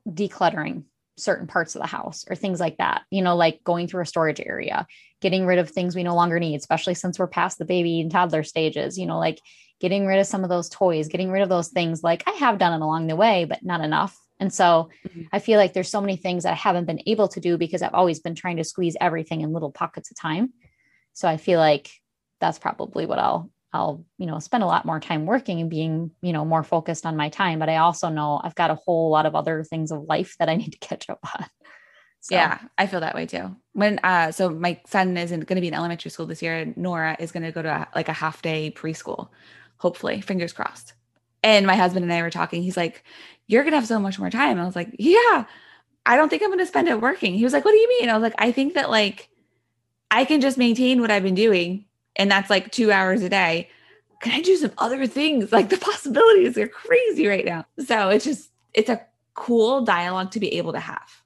decluttering 0.08 0.82
certain 1.16 1.46
parts 1.46 1.76
of 1.76 1.80
the 1.80 1.86
house 1.86 2.24
or 2.28 2.34
things 2.34 2.58
like 2.58 2.78
that, 2.78 3.02
you 3.10 3.22
know, 3.22 3.36
like 3.36 3.62
going 3.62 3.86
through 3.86 4.02
a 4.02 4.06
storage 4.06 4.40
area, 4.40 4.88
getting 5.20 5.46
rid 5.46 5.60
of 5.60 5.70
things 5.70 5.94
we 5.94 6.02
no 6.02 6.16
longer 6.16 6.40
need, 6.40 6.56
especially 6.56 6.94
since 6.94 7.16
we're 7.16 7.28
past 7.28 7.58
the 7.58 7.64
baby 7.64 8.00
and 8.00 8.10
toddler 8.10 8.42
stages, 8.42 8.98
you 8.98 9.06
know, 9.06 9.20
like 9.20 9.38
getting 9.78 10.04
rid 10.04 10.18
of 10.18 10.26
some 10.26 10.42
of 10.42 10.50
those 10.50 10.68
toys, 10.68 11.06
getting 11.06 11.30
rid 11.30 11.42
of 11.42 11.48
those 11.48 11.68
things. 11.68 12.02
Like, 12.02 12.24
I 12.26 12.32
have 12.32 12.58
done 12.58 12.72
it 12.72 12.84
along 12.84 13.06
the 13.06 13.14
way, 13.14 13.44
but 13.44 13.62
not 13.62 13.80
enough. 13.80 14.18
And 14.40 14.52
so 14.52 14.90
mm-hmm. 15.06 15.22
I 15.32 15.38
feel 15.38 15.58
like 15.58 15.72
there's 15.72 15.90
so 15.90 16.00
many 16.00 16.16
things 16.16 16.42
that 16.42 16.52
I 16.52 16.56
haven't 16.56 16.86
been 16.86 17.02
able 17.06 17.28
to 17.28 17.40
do 17.40 17.56
because 17.56 17.82
I've 17.82 17.94
always 17.94 18.20
been 18.20 18.34
trying 18.34 18.56
to 18.56 18.64
squeeze 18.64 18.96
everything 19.00 19.42
in 19.42 19.52
little 19.52 19.70
pockets 19.70 20.10
of 20.10 20.16
time. 20.16 20.52
So 21.12 21.28
I 21.28 21.36
feel 21.36 21.60
like 21.60 21.90
that's 22.40 22.58
probably 22.58 23.06
what 23.06 23.18
I'll 23.18 23.50
I'll, 23.72 24.04
you 24.18 24.26
know, 24.26 24.38
spend 24.38 24.62
a 24.62 24.68
lot 24.68 24.86
more 24.86 25.00
time 25.00 25.26
working 25.26 25.60
and 25.60 25.68
being, 25.68 26.12
you 26.22 26.32
know, 26.32 26.44
more 26.44 26.62
focused 26.62 27.04
on 27.04 27.16
my 27.16 27.28
time. 27.28 27.58
But 27.58 27.68
I 27.68 27.78
also 27.78 28.08
know 28.08 28.40
I've 28.42 28.54
got 28.54 28.70
a 28.70 28.76
whole 28.76 29.10
lot 29.10 29.26
of 29.26 29.34
other 29.34 29.64
things 29.64 29.90
of 29.90 30.04
life 30.04 30.36
that 30.38 30.48
I 30.48 30.54
need 30.56 30.70
to 30.70 30.78
catch 30.78 31.10
up 31.10 31.18
on. 31.34 31.46
So. 32.20 32.36
Yeah, 32.36 32.58
I 32.78 32.86
feel 32.86 33.00
that 33.00 33.14
way 33.14 33.26
too. 33.26 33.54
When 33.72 34.00
uh 34.02 34.32
so 34.32 34.48
my 34.48 34.80
son 34.86 35.16
isn't 35.16 35.46
going 35.46 35.56
to 35.56 35.60
be 35.60 35.68
in 35.68 35.74
elementary 35.74 36.10
school 36.10 36.24
this 36.24 36.40
year, 36.40 36.56
and 36.56 36.76
Nora 36.76 37.16
is 37.18 37.32
going 37.32 37.42
to 37.42 37.52
go 37.52 37.60
to 37.60 37.68
a, 37.68 37.88
like 37.94 38.08
a 38.08 38.14
half 38.14 38.40
day 38.40 38.72
preschool. 38.74 39.28
Hopefully, 39.76 40.20
fingers 40.22 40.52
crossed. 40.52 40.94
And 41.42 41.66
my 41.66 41.76
husband 41.76 42.04
and 42.04 42.12
I 42.12 42.22
were 42.22 42.30
talking. 42.30 42.62
He's 42.62 42.78
like, 42.78 43.04
"You're 43.46 43.62
going 43.62 43.72
to 43.72 43.78
have 43.78 43.88
so 43.88 43.98
much 43.98 44.18
more 44.18 44.30
time." 44.30 44.58
I 44.58 44.64
was 44.64 44.76
like, 44.76 44.94
"Yeah, 44.98 45.44
I 46.06 46.16
don't 46.16 46.28
think 46.28 46.42
I'm 46.42 46.48
going 46.48 46.58
to 46.58 46.66
spend 46.66 46.88
it 46.88 47.00
working." 47.00 47.34
He 47.34 47.44
was 47.44 47.52
like, 47.52 47.64
"What 47.64 47.72
do 47.72 47.78
you 47.78 47.88
mean?" 48.00 48.10
I 48.10 48.14
was 48.14 48.22
like, 48.22 48.34
"I 48.38 48.52
think 48.52 48.74
that 48.74 48.90
like 48.90 49.28
I 50.10 50.24
can 50.24 50.40
just 50.40 50.58
maintain 50.58 51.00
what 51.00 51.10
I've 51.10 51.22
been 51.22 51.34
doing 51.34 51.86
and 52.16 52.30
that's 52.30 52.50
like 52.50 52.70
two 52.70 52.92
hours 52.92 53.22
a 53.22 53.28
day. 53.28 53.68
Can 54.20 54.32
I 54.32 54.40
do 54.40 54.56
some 54.56 54.72
other 54.78 55.06
things? 55.06 55.52
Like 55.52 55.68
the 55.68 55.76
possibilities 55.90 56.56
are 56.56 56.68
crazy 56.68 57.26
right 57.26 57.44
now. 57.44 57.66
So 57.84 58.10
it's 58.10 58.24
just, 58.24 58.50
it's 58.72 58.88
a 58.88 59.00
cool 59.34 59.82
dialogue 59.82 60.30
to 60.32 60.40
be 60.40 60.56
able 60.58 60.72
to 60.72 60.80
have. 60.80 61.22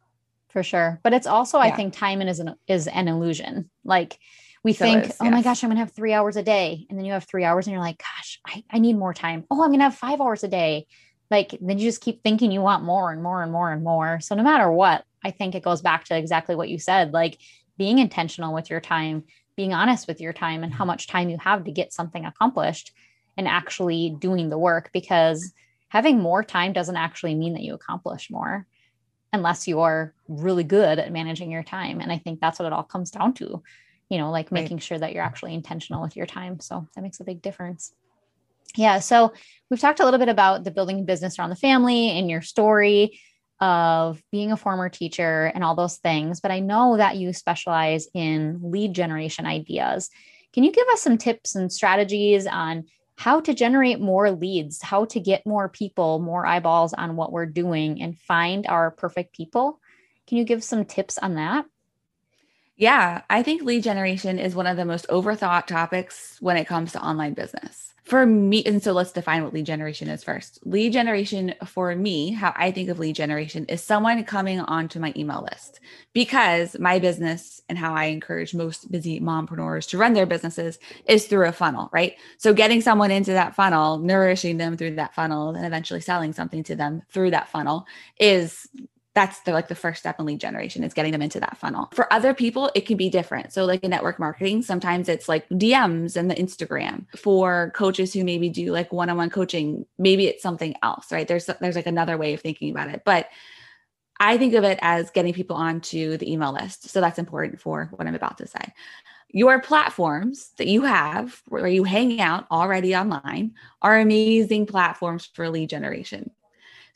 For 0.49 0.63
sure. 0.63 0.99
But 1.03 1.13
it's 1.13 1.27
also, 1.27 1.59
yeah. 1.59 1.65
I 1.65 1.71
think 1.73 1.93
time 1.93 2.23
is 2.23 2.41
an, 2.41 2.55
is 2.67 2.87
an 2.87 3.09
illusion. 3.09 3.69
Like 3.85 4.19
we 4.65 4.73
so 4.73 4.87
think, 4.87 5.05
is, 5.05 5.17
oh 5.21 5.25
yes. 5.25 5.33
my 5.33 5.43
gosh, 5.43 5.63
I'm 5.63 5.69
going 5.69 5.77
to 5.77 5.81
have 5.81 5.93
three 5.93 6.15
hours 6.15 6.37
a 6.37 6.43
day. 6.43 6.87
And 6.89 6.99
then 6.99 7.05
you 7.05 7.13
have 7.13 7.25
three 7.25 7.45
hours 7.45 7.67
and 7.67 7.73
you're 7.73 7.83
like, 7.83 7.99
gosh, 7.99 8.41
I, 8.47 8.65
I 8.71 8.79
need 8.79 8.97
more 8.97 9.13
time. 9.13 9.45
Oh, 9.51 9.63
I'm 9.63 9.69
going 9.69 9.81
to 9.81 9.85
have 9.85 9.95
five 9.95 10.21
hours 10.21 10.43
a 10.43 10.49
day. 10.49 10.87
Like 11.31 11.57
then 11.61 11.79
you 11.79 11.89
just 11.89 12.01
keep 12.01 12.23
thinking 12.23 12.51
you 12.51 12.61
want 12.61 12.85
more 12.85 13.13
and 13.13 13.23
more 13.23 13.43
and 13.43 13.53
more 13.53 13.71
and 13.71 13.85
more. 13.85 14.21
So 14.21 14.35
no 14.35 14.43
matter 14.43 14.71
what, 14.71 15.05
I 15.25 15.31
think 15.31 15.55
it 15.55 15.63
goes 15.63 15.83
back 15.83 16.05
to 16.05 16.17
exactly 16.17 16.55
what 16.55 16.69
you 16.69 16.79
said, 16.79 17.13
like 17.13 17.39
being 17.77 17.99
intentional 17.99 18.55
with 18.55 18.71
your 18.71 18.81
time, 18.81 19.25
being 19.57 19.75
honest 19.75 20.09
with 20.09 20.21
your 20.21 20.33
time 20.33 20.63
and 20.63 20.73
how 20.73 20.85
much 20.85 21.07
time 21.07 21.29
you 21.29 21.39
have 21.39 21.65
to 21.65 21.73
get 21.73 21.93
something 21.93 22.25
accomplished 22.25 22.93
and 23.37 23.47
actually 23.47 24.17
doing 24.19 24.49
the 24.49 24.59
work 24.59 24.91
because 24.93 25.53
having 25.89 26.19
more 26.19 26.43
time 26.43 26.73
doesn't 26.73 26.97
actually 26.97 27.35
mean 27.35 27.55
that 27.55 27.63
you 27.63 27.75
accomplish 27.75 28.31
more 28.31 28.67
unless 29.33 29.69
you 29.69 29.81
are 29.81 30.15
really 30.29 30.65
good 30.65 30.99
at 30.99 31.13
managing 31.13 31.51
your 31.51 31.63
time. 31.63 32.01
And 32.01 32.11
i 32.11 32.19
think 32.19 32.41
that's 32.41 32.59
what 32.59 32.67
it 32.67 32.73
all 32.73 32.83
comes 32.83 33.11
down 33.11 33.35
to 33.35 33.63
you 34.09 34.17
know 34.17 34.31
like 34.31 34.51
making 34.51 34.79
sure 34.79 34.99
that 34.99 35.13
you're 35.13 35.25
actually 35.25 35.55
intentional 35.55 36.03
with 36.03 36.17
your 36.17 36.27
time. 36.27 36.61
So 36.61 36.89
that 36.95 37.03
makes 37.03 37.21
a 37.21 37.25
big 37.25 37.43
difference 37.43 37.93
yeah 38.77 38.99
so 38.99 39.33
we've 39.71 39.81
talked 39.81 40.01
a 40.01 40.05
little 40.05 40.19
bit 40.19 40.29
about 40.29 40.65
the 40.65 40.71
building 40.71 41.05
business 41.05 41.39
around 41.39 41.51
the 41.51 41.57
family 41.57 42.11
and 42.11 42.31
your 42.31 42.43
story 42.43 43.21
of 43.61 44.23
being 44.31 44.53
a 44.53 44.57
former 44.57 44.89
teacher 44.89 45.51
and 45.55 45.65
all 45.65 45.75
those 45.75 45.97
things, 45.97 46.41
but 46.41 46.51
I 46.51 46.61
know 46.61 46.97
that 46.97 47.17
you 47.17 47.33
specialize 47.33 48.07
in 48.15 48.61
lead 48.63 48.95
generation 48.95 49.47
ideas. 49.47 50.11
Can 50.53 50.65
you 50.65 50.73
give 50.73 50.87
us 50.89 51.03
some 51.03 51.19
tips 51.19 51.55
and 51.55 51.73
strategies 51.73 52.47
on 52.47 52.85
how 53.17 53.41
to 53.41 53.53
generate 53.53 54.01
more 54.01 54.31
leads, 54.31 54.81
how 54.81 55.07
to 55.07 55.19
get 55.19 55.45
more 55.45 55.69
people, 55.69 56.21
more 56.21 56.47
eyeballs 56.47 56.95
on 56.95 57.17
what 57.17 57.33
we're 57.33 57.47
doing 57.47 58.01
and 58.01 58.19
find 58.21 58.67
our 58.69 58.93
perfect 58.93 59.35
people? 59.35 59.81
Can 60.29 60.39
you 60.39 60.45
give 60.45 60.63
some 60.63 60.85
tips 60.85 61.19
on 61.19 61.35
that? 61.35 61.65
Yeah, 62.79 63.23
I 63.29 63.43
think 63.43 63.63
lead 63.63 63.83
generation 63.83 64.39
is 64.39 64.55
one 64.55 64.69
of 64.69 64.77
the 64.77 64.85
most 64.85 65.07
overthought 65.09 65.67
topics 65.67 66.39
when 66.41 66.57
it 66.57 66.67
comes 66.67 66.93
to 66.93 67.05
online 67.05 67.35
business 67.35 67.93
for 68.09 68.25
me, 68.25 68.63
and 68.65 68.83
so 68.83 68.93
let's 68.93 69.13
define 69.13 69.45
what 69.45 69.53
lead 69.53 69.67
generation 69.67 70.09
is 70.09 70.25
first. 70.25 70.61
Lead 70.65 70.95
generation 70.95 71.55
for 71.67 71.95
me, 71.95 72.31
how 72.31 72.55
I 72.57 72.71
think 72.71 72.89
of 72.89 72.99
lead 72.99 73.17
generation 73.17 73.67
is 73.67 73.83
someone 73.83 74.25
coming 74.25 74.61
onto 74.61 74.99
my 74.99 75.13
email 75.15 75.47
list 75.51 75.81
because 76.15 76.79
my 76.79 77.01
business 77.01 77.61
and 77.69 77.77
how 77.77 77.93
I 77.95 78.05
encourage 78.05 78.55
most 78.55 78.91
busy 78.91 79.21
mompreneurs 79.21 79.87
to 79.91 79.99
run 79.99 80.15
their 80.15 80.25
businesses 80.25 80.79
is 81.05 81.27
through 81.27 81.49
a 81.49 81.53
funnel, 81.53 81.91
right? 81.93 82.15
So 82.39 82.55
getting 82.55 82.81
someone 82.81 83.11
into 83.11 83.33
that 83.33 83.55
funnel, 83.55 83.99
nourishing 83.99 84.57
them 84.57 84.79
through 84.79 84.95
that 84.95 85.15
funnel, 85.15 85.51
and 85.51 85.67
eventually 85.67 86.01
selling 86.01 86.33
something 86.33 86.63
to 86.65 86.77
them 86.77 87.03
through 87.11 87.33
that 87.33 87.51
funnel 87.51 87.87
is 88.19 88.69
that's 89.19 89.41
the 89.41 89.53
like 89.53 89.67
the 89.67 89.75
first 89.75 89.99
step 89.99 90.21
in 90.21 90.27
lead 90.27 90.39
generation 90.39 90.85
is 90.85 90.95
getting 90.95 91.11
them 91.11 91.23
into 91.23 91.41
that 91.41 91.57
funnel. 91.57 91.89
For 91.93 92.13
other 92.13 92.33
people, 92.33 92.71
it 92.77 92.87
can 92.87 92.97
be 92.97 93.11
different. 93.11 93.53
So 93.53 93.65
like 93.65 93.83
in 93.83 93.91
network 93.91 94.21
marketing, 94.21 94.63
sometimes 94.63 95.09
it's 95.09 95.29
like 95.29 95.49
DMs 95.49 96.15
and 96.15 96.31
the 96.31 96.37
Instagram. 96.37 97.05
For 97.17 97.73
coaches 97.75 98.15
who 98.15 98.23
maybe 98.23 98.49
do 98.49 98.71
like 98.71 98.93
one-on-one 98.93 99.31
coaching, 99.31 99.87
maybe 99.99 100.27
it's 100.27 100.41
something 100.41 100.77
else, 100.85 101.11
right? 101.11 101.27
There's 101.27 101.47
there's 101.61 101.75
like 101.75 101.89
another 101.89 102.17
way 102.17 102.33
of 102.35 102.41
thinking 102.41 102.71
about 102.71 102.91
it. 102.91 103.03
But 103.05 103.27
I 104.21 104.39
think 104.39 104.55
of 104.55 104.63
it 104.63 104.79
as 104.83 105.11
getting 105.11 105.33
people 105.33 105.57
onto 105.57 106.17
the 106.17 106.33
email 106.33 106.53
list. 106.53 106.89
So 106.89 107.01
that's 107.01 107.19
important 107.19 107.61
for 107.61 107.89
what 107.97 108.07
I'm 108.07 108.15
about 108.15 108.39
to 108.39 108.47
say. 108.47 108.73
Your 109.31 109.61
platforms 109.61 110.53
that 110.59 110.69
you 110.69 110.83
have 110.83 111.43
where 111.47 111.67
you 111.67 111.83
hang 111.83 112.21
out 112.21 112.47
already 112.53 112.95
online 112.95 113.55
are 113.83 113.99
amazing 113.99 114.67
platforms 114.67 115.29
for 115.35 115.51
lead 115.51 115.71
generation. 115.71 116.31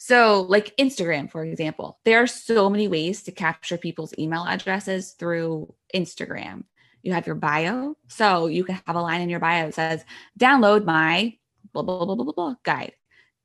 So, 0.05 0.41
like 0.49 0.77
Instagram, 0.79 1.31
for 1.31 1.45
example, 1.45 2.01
there 2.05 2.21
are 2.21 2.27
so 2.27 2.69
many 2.69 2.89
ways 2.89 3.23
to 3.23 3.31
capture 3.31 3.79
people's 3.79 4.13
email 4.19 4.45
addresses 4.45 5.13
through 5.13 5.73
Instagram. 5.95 6.65
You 7.05 7.13
have 7.13 7.25
your 7.25 7.37
bio. 7.37 7.97
So, 8.09 8.49
you 8.49 8.65
can 8.65 8.81
have 8.85 8.97
a 8.97 9.01
line 9.01 9.21
in 9.21 9.29
your 9.29 9.39
bio 9.39 9.67
that 9.67 9.75
says, 9.75 10.05
download 10.41 10.85
my 10.85 11.37
blah, 11.73 11.83
blah, 11.83 12.05
blah, 12.05 12.17
blah, 12.17 12.25
blah, 12.25 12.33
blah 12.33 12.55
guide 12.65 12.95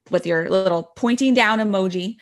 with 0.10 0.26
your 0.26 0.50
little 0.50 0.82
pointing 0.82 1.36
down 1.36 1.60
emoji. 1.60 2.16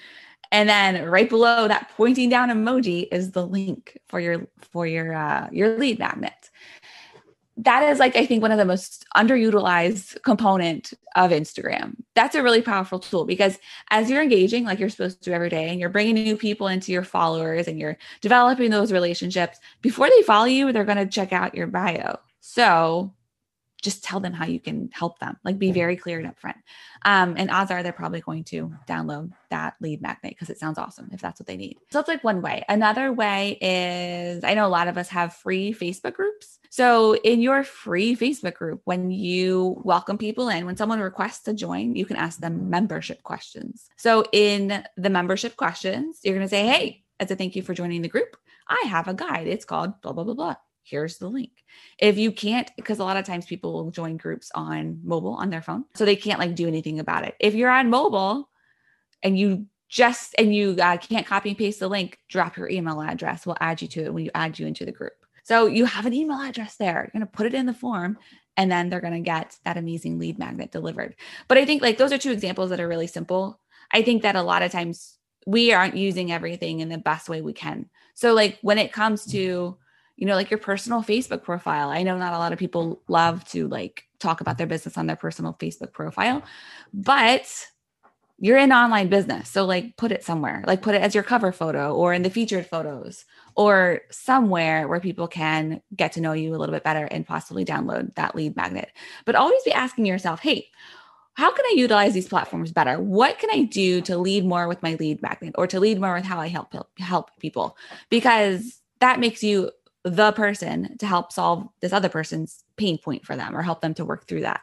And 0.52 0.68
then 0.68 1.06
right 1.06 1.30
below 1.30 1.70
that 1.70 1.92
pointing 1.96 2.28
down 2.28 2.50
emoji 2.50 3.08
is 3.14 3.32
the 3.32 3.48
link 3.48 3.98
for 4.10 4.20
your 4.20 4.48
for 4.60 4.86
your 4.86 5.16
uh, 5.16 5.48
your 5.54 5.78
lead 5.78 5.98
magnet 5.98 6.52
that 7.58 7.84
is 7.90 8.00
like 8.00 8.16
i 8.16 8.26
think 8.26 8.42
one 8.42 8.52
of 8.52 8.58
the 8.58 8.66
most 8.66 9.06
underutilized 9.16 10.22
component 10.24 10.94
of 11.16 11.32
instagram. 11.32 11.96
That's 12.14 12.36
a 12.36 12.44
really 12.44 12.62
powerful 12.62 13.00
tool 13.00 13.26
because 13.26 13.58
as 13.90 14.10
you're 14.10 14.22
engaging 14.22 14.66
like 14.66 14.80
you're 14.80 14.90
supposed 14.90 15.24
to 15.24 15.34
every 15.34 15.50
day 15.50 15.70
and 15.70 15.80
you're 15.80 15.90
bringing 15.90 16.16
new 16.16 16.38
people 16.38 16.68
into 16.68 16.92
your 16.92 17.04
followers 17.04 17.68
and 17.68 17.80
you're 17.80 17.98
developing 18.22 18.70
those 18.70 18.92
relationships 18.92 19.60
before 19.82 20.10
they 20.10 20.22
follow 20.24 20.46
you 20.46 20.72
they're 20.72 20.84
going 20.84 20.98
to 20.98 21.06
check 21.06 21.32
out 21.32 21.56
your 21.56 21.68
bio. 21.68 22.18
So 22.42 23.14
just 23.86 24.04
tell 24.04 24.20
them 24.20 24.34
how 24.34 24.46
you 24.46 24.60
can 24.60 24.90
help 24.92 25.20
them 25.20 25.38
like 25.46 25.58
be 25.58 25.72
very 25.72 25.96
clear 25.96 26.20
and 26.20 26.28
upfront 26.28 26.56
um, 27.04 27.36
and 27.38 27.50
odds 27.50 27.72
are 27.72 27.84
they're 27.84 27.94
probably 27.94 28.20
going 28.20 28.44
to 28.44 28.74
download 28.88 29.32
that 29.50 29.76
lead 29.80 30.02
magnet 30.02 30.34
because 30.34 30.50
it 30.50 30.60
sounds 30.60 30.78
awesome 30.78 31.10
if 31.14 31.22
that's 31.22 31.40
what 31.40 31.48
they 31.48 31.56
need 31.56 31.78
so 31.92 32.00
that's 32.00 32.10
like 32.10 32.24
one 32.24 32.42
way 32.42 32.66
another 32.68 33.14
way 33.14 33.58
is 33.62 34.44
i 34.44 34.54
know 34.54 34.66
a 34.66 34.68
lot 34.68 34.88
of 34.88 34.98
us 34.98 35.08
have 35.08 35.34
free 35.34 35.74
facebook 35.74 36.14
groups 36.14 36.60
so, 36.72 37.16
in 37.16 37.40
your 37.40 37.64
free 37.64 38.18
Facebook 38.18 38.56
group, 38.56 38.82
when 38.84 39.10
you 39.10 39.82
welcome 39.86 40.18
people 40.18 40.50
in, 40.50 40.66
when 40.66 40.76
someone 40.76 41.00
requests 41.00 41.44
to 41.44 41.54
join, 41.54 41.96
you 41.96 42.06
can 42.06 42.18
ask 42.18 42.42
them 42.42 42.70
membership 42.70 43.24
questions. 43.24 43.88
So, 43.96 44.26
in 44.34 44.84
the 44.98 45.10
membership 45.10 45.56
questions, 45.56 46.20
you're 46.22 46.36
going 46.36 46.46
to 46.46 46.50
say, 46.50 46.68
Hey, 46.68 47.06
as 47.18 47.32
a 47.32 47.38
thank 47.38 47.56
you 47.56 47.62
for 47.62 47.74
joining 47.74 48.02
the 48.02 48.10
group, 48.10 48.36
I 48.68 48.88
have 48.88 49.08
a 49.08 49.14
guide. 49.14 49.48
It's 49.48 49.64
called 49.64 50.02
blah, 50.02 50.12
blah, 50.12 50.26
blah, 50.26 50.34
blah. 50.34 50.56
Here's 50.86 51.18
the 51.18 51.28
link. 51.28 51.52
If 52.00 52.18
you 52.18 52.32
can't, 52.32 52.70
because 52.76 53.00
a 53.00 53.04
lot 53.04 53.18
of 53.18 53.26
times 53.26 53.46
people 53.46 53.74
will 53.74 53.92
join 53.92 54.18
groups 54.18 54.52
on 54.54 55.00
mobile 55.04 55.34
on 55.34 55.50
their 55.50 55.62
phone, 55.62 55.86
so 55.96 56.06
they 56.06 56.16
can't 56.16 56.40
like 56.40 56.56
do 56.56 56.68
anything 56.68 57.00
about 57.00 57.26
it. 57.26 57.36
If 57.40 57.56
you're 57.56 57.72
on 57.72 57.90
mobile, 57.90 58.50
and 59.24 59.38
you 59.38 59.66
just 59.90 60.36
and 60.38 60.54
you 60.54 60.76
uh, 60.82 60.98
can't 60.98 61.26
copy 61.26 61.50
and 61.50 61.58
paste 61.58 61.80
the 61.80 61.88
link, 61.88 62.20
drop 62.30 62.58
your 62.58 62.70
email 62.70 63.02
address. 63.02 63.46
We'll 63.46 63.58
add 63.60 63.82
you 63.82 63.88
to 63.90 64.04
it 64.06 64.14
when 64.14 64.24
you 64.24 64.32
add 64.36 64.60
you 64.60 64.68
into 64.68 64.86
the 64.86 64.92
group. 64.92 65.14
So 65.44 65.68
you 65.68 65.86
have 65.86 66.06
an 66.06 66.14
email 66.14 66.40
address 66.40 66.76
there. 66.76 67.10
You're 67.14 67.20
going 67.20 67.32
to 67.32 67.38
put 67.38 67.46
it 67.46 67.54
in 67.54 67.66
the 67.66 67.74
form 67.74 68.18
and 68.58 68.72
then 68.72 68.90
they're 68.90 69.02
going 69.02 69.14
to 69.14 69.20
get 69.20 69.58
that 69.64 69.78
amazing 69.78 70.18
lead 70.18 70.40
magnet 70.40 70.72
delivered. 70.72 71.16
But 71.48 71.58
I 71.58 71.66
think 71.66 71.82
like 71.82 71.98
those 71.98 72.12
are 72.12 72.18
two 72.18 72.32
examples 72.32 72.70
that 72.72 72.80
are 72.80 72.88
really 72.88 73.08
simple. 73.08 73.60
I 73.92 74.02
think 74.02 74.24
that 74.24 74.36
a 74.36 74.42
lot 74.42 74.64
of 74.64 74.72
times 74.72 75.18
we 75.46 75.72
aren't 75.72 75.96
using 75.96 76.32
everything 76.32 76.80
in 76.80 76.90
the 76.90 76.98
best 76.98 77.30
way 77.30 77.42
we 77.42 77.54
can. 77.54 77.90
So 78.16 78.34
like 78.34 78.58
when 78.62 78.80
it 78.80 78.92
comes 78.92 79.26
to 79.28 79.78
you 80.16 80.26
know 80.26 80.36
like 80.36 80.50
your 80.50 80.60
personal 80.60 81.04
Facebook 81.04 81.44
profile, 81.44 81.90
I 81.90 82.04
know 82.04 82.18
not 82.18 82.34
a 82.34 82.38
lot 82.38 82.54
of 82.54 82.60
people 82.60 83.02
love 83.08 83.44
to 83.50 83.68
like 83.68 84.04
talk 84.20 84.42
about 84.42 84.58
their 84.58 84.68
business 84.68 84.98
on 84.98 85.08
their 85.08 85.16
personal 85.16 85.54
Facebook 85.54 85.92
profile, 85.94 86.44
but 86.94 87.68
you're 88.38 88.58
in 88.58 88.74
online 88.74 89.08
business. 89.08 89.50
So 89.50 89.66
like 89.66 89.96
put 89.96 90.12
it 90.12 90.24
somewhere, 90.24 90.64
like 90.68 90.82
put 90.82 90.96
it 90.96 91.02
as 91.02 91.16
your 91.16 91.24
cover 91.24 91.52
photo 91.52 91.96
or 91.96 92.14
in 92.14 92.22
the 92.22 92.30
featured 92.30 92.66
photos 92.66 93.24
or 93.56 94.02
somewhere 94.12 94.88
where 94.88 95.00
people 95.00 95.28
can 95.28 95.82
get 95.96 96.12
to 96.14 96.22
know 96.22 96.34
you 96.34 96.54
a 96.54 96.58
little 96.58 96.74
bit 96.76 96.84
better 96.84 97.06
and 97.06 97.26
possibly 97.26 97.64
download 97.64 98.14
that 98.16 98.36
lead 98.36 98.56
magnet. 98.58 98.92
But 99.26 99.36
always 99.36 99.64
be 99.64 99.72
asking 99.72 100.06
yourself, 100.06 100.42
hey, 100.42 100.68
how 101.36 101.54
can 101.54 101.66
I 101.66 101.76
utilize 101.76 102.14
these 102.14 102.28
platforms 102.28 102.72
better? 102.72 103.00
What 103.00 103.40
can 103.40 103.50
I 103.52 103.64
do 103.64 104.02
to 104.02 104.18
lead 104.18 104.46
more 104.46 104.68
with 104.68 104.84
my 104.84 104.96
lead 104.96 105.22
magnet 105.22 105.56
or 105.58 105.68
to 105.68 105.80
lead 105.80 106.00
more 106.00 106.14
with 106.14 106.26
how 106.26 106.40
I 106.40 106.48
help 106.48 106.74
help 106.98 107.38
people? 107.40 107.78
Because 108.10 108.82
that 109.00 109.20
makes 109.20 109.44
you 109.44 109.72
the 110.06 110.32
person 110.34 110.96
to 111.00 111.08
help 111.08 111.32
solve 111.32 111.68
this 111.82 111.92
other 111.92 112.10
person's 112.10 112.64
pain 112.78 113.00
point 113.00 113.26
for 113.26 113.36
them 113.36 113.58
or 113.58 113.64
help 113.64 113.82
them 113.82 113.96
to 113.96 114.06
work 114.06 114.28
through 114.28 114.42
that. 114.42 114.62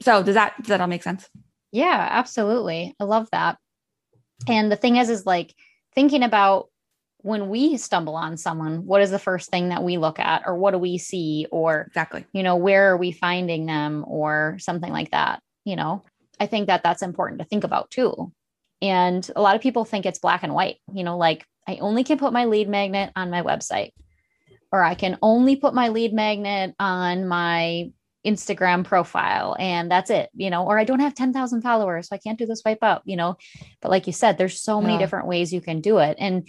So 0.00 0.22
does 0.22 0.36
that 0.36 0.54
does 0.58 0.68
that 0.68 0.80
all 0.80 0.86
make 0.86 1.02
sense? 1.02 1.28
Yeah, 1.72 2.06
absolutely. 2.10 2.94
I 3.00 3.04
love 3.04 3.28
that. 3.32 3.58
And 4.48 4.70
the 4.70 4.76
thing 4.76 4.96
is, 4.96 5.10
is 5.10 5.26
like 5.26 5.54
thinking 5.94 6.22
about 6.22 6.68
when 7.18 7.48
we 7.48 7.76
stumble 7.76 8.14
on 8.14 8.36
someone, 8.36 8.86
what 8.86 9.02
is 9.02 9.10
the 9.10 9.18
first 9.18 9.50
thing 9.50 9.70
that 9.70 9.82
we 9.82 9.98
look 9.98 10.20
at, 10.20 10.42
or 10.46 10.56
what 10.56 10.70
do 10.70 10.78
we 10.78 10.98
see, 10.98 11.48
or 11.50 11.80
exactly, 11.88 12.24
you 12.32 12.44
know, 12.44 12.54
where 12.54 12.92
are 12.92 12.96
we 12.96 13.10
finding 13.10 13.66
them, 13.66 14.04
or 14.06 14.56
something 14.60 14.92
like 14.92 15.10
that. 15.10 15.40
You 15.64 15.74
know, 15.74 16.04
I 16.38 16.46
think 16.46 16.68
that 16.68 16.84
that's 16.84 17.02
important 17.02 17.40
to 17.40 17.46
think 17.46 17.64
about 17.64 17.90
too. 17.90 18.32
And 18.80 19.28
a 19.34 19.42
lot 19.42 19.56
of 19.56 19.62
people 19.62 19.84
think 19.84 20.06
it's 20.06 20.20
black 20.20 20.44
and 20.44 20.54
white, 20.54 20.76
you 20.92 21.02
know, 21.02 21.16
like 21.18 21.44
I 21.66 21.78
only 21.78 22.04
can 22.04 22.18
put 22.18 22.32
my 22.32 22.44
lead 22.44 22.68
magnet 22.68 23.10
on 23.16 23.30
my 23.30 23.42
website, 23.42 23.90
or 24.72 24.82
I 24.82 24.94
can 24.94 25.18
only 25.22 25.56
put 25.56 25.74
my 25.74 25.88
lead 25.88 26.12
magnet 26.12 26.74
on 26.78 27.26
my 27.26 27.90
Instagram 28.26 28.84
profile 28.84 29.56
and 29.58 29.90
that's 29.90 30.10
it, 30.10 30.30
you 30.34 30.50
know, 30.50 30.66
or 30.66 30.78
I 30.78 30.84
don't 30.84 31.00
have 31.00 31.14
10,000 31.14 31.62
followers, 31.62 32.08
so 32.08 32.16
I 32.16 32.18
can't 32.18 32.38
do 32.38 32.46
the 32.46 32.56
swipe 32.56 32.82
up, 32.82 33.02
you 33.04 33.16
know. 33.16 33.36
But 33.80 33.90
like 33.90 34.06
you 34.06 34.12
said, 34.12 34.36
there's 34.36 34.60
so 34.60 34.80
many 34.80 34.98
different 34.98 35.28
ways 35.28 35.52
you 35.52 35.60
can 35.60 35.80
do 35.80 35.98
it. 35.98 36.16
And 36.18 36.48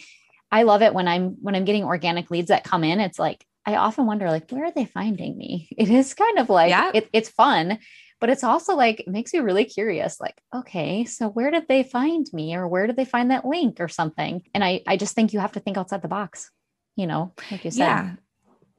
I 0.51 0.63
love 0.63 0.81
it 0.81 0.93
when 0.93 1.07
I'm 1.07 1.35
when 1.41 1.55
I'm 1.55 1.65
getting 1.65 1.83
organic 1.83 2.31
leads 2.31 2.47
that 2.47 2.63
come 2.63 2.83
in. 2.83 2.99
It's 2.99 3.19
like 3.19 3.45
I 3.65 3.75
often 3.75 4.05
wonder, 4.05 4.29
like, 4.29 4.49
where 4.49 4.65
are 4.65 4.71
they 4.71 4.85
finding 4.85 5.37
me? 5.37 5.69
It 5.77 5.89
is 5.89 6.13
kind 6.13 6.39
of 6.39 6.49
like 6.49 6.69
yeah. 6.69 6.91
it, 6.93 7.09
it's 7.13 7.29
fun, 7.29 7.79
but 8.19 8.29
it's 8.29 8.43
also 8.43 8.75
like 8.75 9.01
it 9.01 9.07
makes 9.07 9.33
you 9.33 9.43
really 9.43 9.65
curious. 9.65 10.19
Like, 10.19 10.41
okay, 10.55 11.05
so 11.05 11.27
where 11.27 11.51
did 11.51 11.67
they 11.67 11.83
find 11.83 12.25
me, 12.33 12.55
or 12.55 12.67
where 12.67 12.87
did 12.87 12.95
they 12.95 13.05
find 13.05 13.29
that 13.31 13.45
link, 13.45 13.79
or 13.79 13.89
something? 13.89 14.41
And 14.53 14.63
I 14.63 14.81
I 14.87 14.97
just 14.97 15.15
think 15.15 15.33
you 15.33 15.39
have 15.39 15.51
to 15.53 15.59
think 15.59 15.77
outside 15.77 16.01
the 16.01 16.07
box. 16.07 16.49
You 16.97 17.07
know, 17.07 17.31
like 17.49 17.63
you 17.63 17.71
said. 17.71 17.79
Yeah 17.79 18.15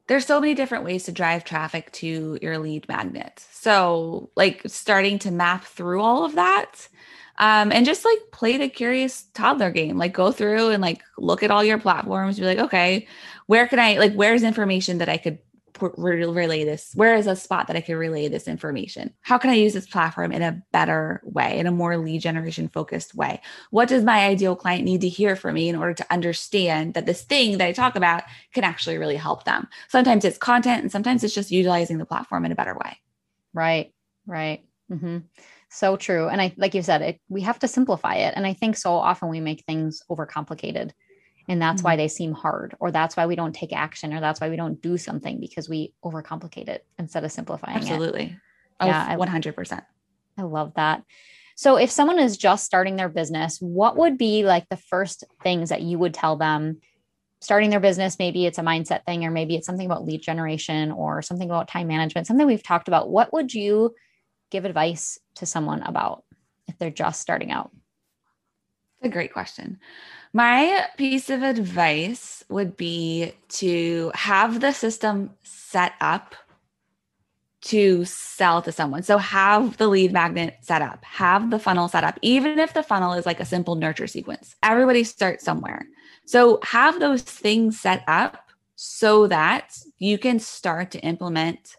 there's 0.07 0.25
so 0.25 0.41
many 0.41 0.55
different 0.55 0.83
ways 0.83 1.03
to 1.03 1.11
drive 1.11 1.43
traffic 1.43 1.91
to 1.91 2.39
your 2.41 2.57
lead 2.57 2.89
magnet. 2.89 3.45
So, 3.51 4.31
like 4.35 4.63
starting 4.65 5.19
to 5.19 5.29
map 5.29 5.65
through 5.65 6.01
all 6.01 6.25
of 6.25 6.33
that 6.33 6.87
um, 7.39 7.71
and 7.71 7.85
just 7.85 8.03
like 8.03 8.19
play 8.31 8.57
the 8.57 8.67
curious 8.67 9.23
toddler 9.33 9.71
game, 9.71 9.97
like 9.97 10.13
go 10.13 10.31
through 10.31 10.69
and 10.69 10.81
like 10.81 11.01
look 11.17 11.41
at 11.41 11.51
all 11.51 11.63
your 11.63 11.79
platforms, 11.79 12.37
be 12.37 12.45
like, 12.45 12.59
okay, 12.59 13.07
where 13.45 13.65
can 13.65 13.79
I, 13.79 13.97
like, 13.97 14.13
where's 14.13 14.43
information 14.43 14.97
that 14.97 15.09
I 15.09 15.17
could 15.17 15.39
relay 15.81 16.63
this? 16.63 16.91
Where 16.95 17.15
is 17.15 17.27
a 17.27 17.35
spot 17.35 17.67
that 17.67 17.75
I 17.75 17.81
could 17.81 17.95
relay 17.95 18.27
this 18.27 18.47
information? 18.47 19.13
How 19.21 19.37
can 19.37 19.49
I 19.49 19.55
use 19.55 19.73
this 19.73 19.87
platform 19.87 20.31
in 20.31 20.41
a 20.41 20.61
better 20.71 21.21
way, 21.23 21.57
in 21.57 21.67
a 21.67 21.71
more 21.71 21.97
lead 21.97 22.21
generation 22.21 22.67
focused 22.67 23.15
way? 23.15 23.41
What 23.71 23.89
does 23.89 24.03
my 24.03 24.25
ideal 24.25 24.55
client 24.55 24.85
need 24.85 25.01
to 25.01 25.09
hear 25.09 25.35
from 25.35 25.55
me 25.55 25.69
in 25.69 25.75
order 25.75 25.93
to 25.93 26.05
understand 26.11 26.93
that 26.93 27.05
this 27.05 27.23
thing 27.23 27.57
that 27.57 27.67
I 27.67 27.71
talk 27.71 27.95
about 27.95 28.23
can 28.53 28.63
actually 28.63 28.97
really 28.97 29.15
help 29.15 29.45
them? 29.45 29.67
Sometimes 29.87 30.25
it's 30.25 30.37
content 30.37 30.81
and 30.81 30.91
sometimes 30.91 31.23
it's 31.23 31.35
just 31.35 31.51
utilizing 31.51 31.97
the 31.97 32.05
platform 32.05 32.45
in 32.45 32.51
a 32.51 32.55
better 32.55 32.75
way. 32.75 32.97
Right, 33.53 33.93
right. 34.25 34.65
Mm-hmm. 34.91 35.19
So 35.69 35.97
true. 35.97 36.27
And 36.27 36.41
I, 36.41 36.53
like 36.57 36.73
you 36.73 36.81
said, 36.81 37.01
it, 37.01 37.21
we 37.29 37.41
have 37.41 37.59
to 37.59 37.67
simplify 37.67 38.15
it. 38.15 38.33
And 38.35 38.45
I 38.45 38.53
think 38.53 38.75
so 38.75 38.93
often 38.93 39.29
we 39.29 39.39
make 39.39 39.63
things 39.65 40.01
overcomplicated 40.09 40.91
and 41.49 41.59
that's 41.59 41.81
mm-hmm. 41.81 41.87
why 41.87 41.95
they 41.97 42.07
seem 42.07 42.31
hard 42.31 42.75
or 42.79 42.91
that's 42.91 43.17
why 43.17 43.25
we 43.25 43.35
don't 43.35 43.53
take 43.53 43.73
action 43.73 44.13
or 44.13 44.21
that's 44.21 44.39
why 44.39 44.49
we 44.49 44.55
don't 44.55 44.81
do 44.81 44.97
something 44.97 45.39
because 45.39 45.67
we 45.67 45.93
overcomplicate 46.05 46.69
it 46.69 46.85
instead 46.97 47.25
of 47.25 47.31
simplifying 47.31 47.75
absolutely. 47.75 48.23
It. 48.23 48.35
Oh, 48.79 48.85
yeah 48.85 49.17
100% 49.17 49.81
i 50.37 50.41
love 50.43 50.73
that. 50.75 51.03
So 51.55 51.75
if 51.75 51.91
someone 51.91 52.19
is 52.19 52.37
just 52.37 52.63
starting 52.63 52.95
their 52.95 53.09
business 53.09 53.57
what 53.59 53.97
would 53.97 54.17
be 54.17 54.43
like 54.43 54.69
the 54.69 54.77
first 54.77 55.25
things 55.43 55.69
that 55.69 55.81
you 55.81 55.99
would 55.99 56.13
tell 56.13 56.37
them? 56.37 56.79
Starting 57.41 57.71
their 57.71 57.79
business 57.79 58.19
maybe 58.19 58.45
it's 58.45 58.59
a 58.59 58.63
mindset 58.63 59.03
thing 59.05 59.25
or 59.25 59.31
maybe 59.31 59.55
it's 59.55 59.65
something 59.65 59.85
about 59.85 60.05
lead 60.05 60.21
generation 60.21 60.91
or 60.91 61.21
something 61.21 61.49
about 61.49 61.67
time 61.67 61.87
management 61.87 62.27
something 62.27 62.45
we've 62.45 62.63
talked 62.63 62.87
about. 62.87 63.09
What 63.09 63.33
would 63.33 63.53
you 63.53 63.95
give 64.51 64.65
advice 64.65 65.19
to 65.35 65.45
someone 65.45 65.81
about 65.81 66.23
if 66.67 66.77
they're 66.77 66.89
just 66.89 67.21
starting 67.21 67.51
out? 67.51 67.71
A 69.01 69.09
great 69.09 69.33
question 69.33 69.79
my 70.33 70.85
piece 70.97 71.29
of 71.29 71.41
advice 71.41 72.43
would 72.49 72.77
be 72.77 73.33
to 73.49 74.11
have 74.13 74.59
the 74.59 74.71
system 74.71 75.31
set 75.43 75.93
up 76.01 76.35
to 77.61 78.05
sell 78.05 78.61
to 78.61 78.71
someone. 78.71 79.03
So 79.03 79.17
have 79.17 79.77
the 79.77 79.87
lead 79.87 80.13
magnet 80.13 80.57
set 80.61 80.81
up, 80.81 81.03
have 81.03 81.49
the 81.49 81.59
funnel 81.59 81.87
set 81.87 82.03
up, 82.03 82.17
even 82.21 82.57
if 82.57 82.73
the 82.73 82.83
funnel 82.83 83.13
is 83.13 83.25
like 83.25 83.39
a 83.39 83.45
simple 83.45 83.75
nurture 83.75 84.07
sequence. 84.07 84.55
Everybody 84.63 85.03
starts 85.03 85.43
somewhere. 85.43 85.87
So 86.25 86.59
have 86.63 86.99
those 86.99 87.21
things 87.21 87.79
set 87.79 88.03
up 88.07 88.49
so 88.75 89.27
that 89.27 89.77
you 89.97 90.17
can 90.17 90.39
start 90.39 90.91
to 90.91 90.99
implement 90.99 91.75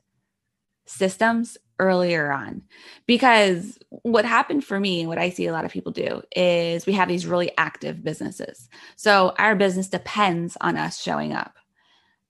systems 0.84 1.56
earlier 1.80 2.30
on 2.30 2.62
because 3.06 3.78
what 4.02 4.24
happened 4.24 4.64
for 4.64 4.78
me 4.78 5.00
and 5.00 5.08
what 5.08 5.18
I 5.18 5.30
see 5.30 5.46
a 5.46 5.52
lot 5.52 5.64
of 5.64 5.72
people 5.72 5.90
do 5.90 6.22
is 6.36 6.86
we 6.86 6.92
have 6.92 7.08
these 7.08 7.26
really 7.26 7.50
active 7.56 8.04
businesses. 8.04 8.68
So 8.96 9.34
our 9.38 9.56
business 9.56 9.88
depends 9.88 10.56
on 10.60 10.76
us 10.76 11.00
showing 11.00 11.32
up. 11.32 11.56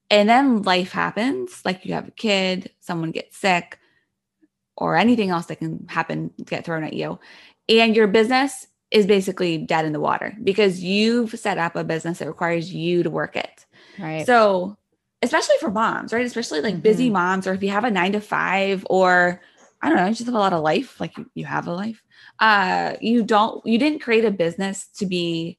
And 0.09 0.29
then 0.29 0.63
life 0.63 0.93
happens, 0.93 1.63
like 1.65 1.85
you 1.85 1.95
have 1.95 2.09
a 2.09 2.13
kid, 2.13 2.71
someone 2.81 3.11
gets 3.11 3.37
sick, 3.37 3.79
or 4.77 4.97
anything 4.97 5.31
else 5.31 5.47
that 5.47 5.59
can 5.59 5.87
happen 5.89 6.31
get 6.45 6.65
thrown 6.65 6.85
at 6.85 6.95
you. 6.95 7.19
And 7.69 7.95
your 7.95 8.07
business 8.07 8.67
is 8.91 9.07
basically 9.07 9.59
dead 9.59 9.85
in 9.85 9.93
the 9.93 10.01
water 10.01 10.37
because 10.43 10.83
you've 10.83 11.39
set 11.39 11.59
up 11.59 11.77
a 11.77 11.85
business 11.85 12.19
that 12.19 12.27
requires 12.27 12.73
you 12.73 13.03
to 13.03 13.11
work 13.11 13.37
it. 13.37 13.67
Right. 13.99 14.27
So 14.27 14.77
especially 15.23 15.57
for 15.61 15.71
moms, 15.71 16.13
right? 16.13 16.25
Especially 16.25 16.61
like 16.61 16.75
mm-hmm. 16.75 16.83
busy 16.83 17.11
moms, 17.11 17.47
or 17.47 17.53
if 17.53 17.63
you 17.63 17.71
have 17.71 17.85
a 17.85 17.91
nine 17.91 18.13
to 18.13 18.21
five, 18.21 18.87
or 18.89 19.41
I 19.83 19.89
don't 19.89 19.97
know, 19.97 20.07
you 20.07 20.15
just 20.15 20.27
have 20.27 20.35
a 20.35 20.39
lot 20.39 20.53
of 20.53 20.63
life, 20.63 21.01
like 21.01 21.17
you, 21.17 21.31
you 21.35 21.45
have 21.45 21.67
a 21.67 21.73
life. 21.73 22.03
Uh, 22.39 22.95
you 23.01 23.23
don't, 23.23 23.65
you 23.67 23.79
didn't 23.79 24.01
create 24.01 24.25
a 24.25 24.31
business 24.31 24.89
to 24.97 25.07
be 25.07 25.59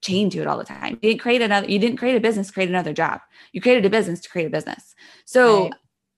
chained 0.00 0.32
to 0.32 0.40
it 0.40 0.46
all 0.46 0.58
the 0.58 0.64
time. 0.64 0.98
You 1.02 1.10
didn't 1.10 1.20
create 1.20 1.42
another, 1.42 1.68
you 1.68 1.78
didn't 1.78 1.98
create 1.98 2.16
a 2.16 2.20
business, 2.20 2.50
create 2.50 2.68
another 2.68 2.92
job. 2.92 3.20
You 3.52 3.60
created 3.60 3.84
a 3.84 3.90
business 3.90 4.20
to 4.20 4.28
create 4.28 4.46
a 4.46 4.50
business. 4.50 4.94
So 5.24 5.64
right. 5.64 5.74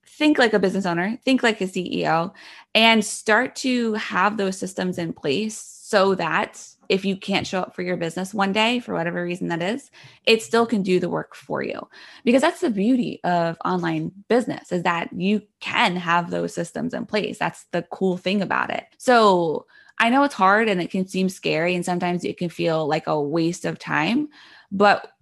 think 0.07 0.39
like 0.39 0.53
a 0.53 0.59
business 0.59 0.87
owner, 0.87 1.19
think 1.25 1.43
like 1.43 1.61
a 1.61 1.65
CEO, 1.65 2.33
and 2.75 3.05
start 3.05 3.57
to 3.57 3.95
have 3.95 4.37
those 4.37 4.59
systems 4.59 4.99
in 4.99 5.13
place 5.13 5.57
so 5.59 6.15
that 6.17 6.65
if 6.91 7.05
you 7.05 7.17
can't 7.17 7.47
show 7.47 7.61
up 7.61 7.75
for 7.75 7.83
your 7.83 7.97
business 7.97 8.35
one 8.35 8.53
day 8.53 8.81
for 8.81 8.95
whatever 8.95 9.23
reason 9.23 9.47
that 9.49 9.63
is 9.63 9.93
it 10.27 10.43
still 10.43 10.67
can 10.67 10.83
do 10.83 10.99
the 10.99 11.09
work 11.09 11.37
for 11.37 11.63
you. 11.63 11.89
Because 12.25 12.43
that's 12.43 12.61
the 12.61 12.69
beauty 12.69 13.21
of 13.23 13.57
online 13.65 14.11
business 14.29 14.73
is 14.73 14.83
that 14.83 15.13
you 15.13 15.43
can 15.61 15.95
have 15.95 16.31
those 16.31 16.53
systems 16.53 16.93
in 16.93 17.07
place. 17.07 17.39
That's 17.39 17.65
the 17.71 17.83
cool 17.83 18.17
thing 18.17 18.43
about 18.43 18.71
it. 18.71 18.85
So 18.99 19.67
i 20.01 20.09
know 20.09 20.25
it's 20.25 20.35
hard 20.35 20.69
and 20.69 20.81
it 20.81 20.91
can 20.91 21.07
seem 21.07 21.29
scary 21.29 21.75
and 21.75 21.85
sometimes 21.85 22.25
it 22.25 22.39
can 22.39 22.49
feel 22.49 22.87
like 22.89 23.07
a 23.07 23.21
waste 23.21 23.67
of 23.67 23.79
time 23.79 24.29
but 24.73 25.13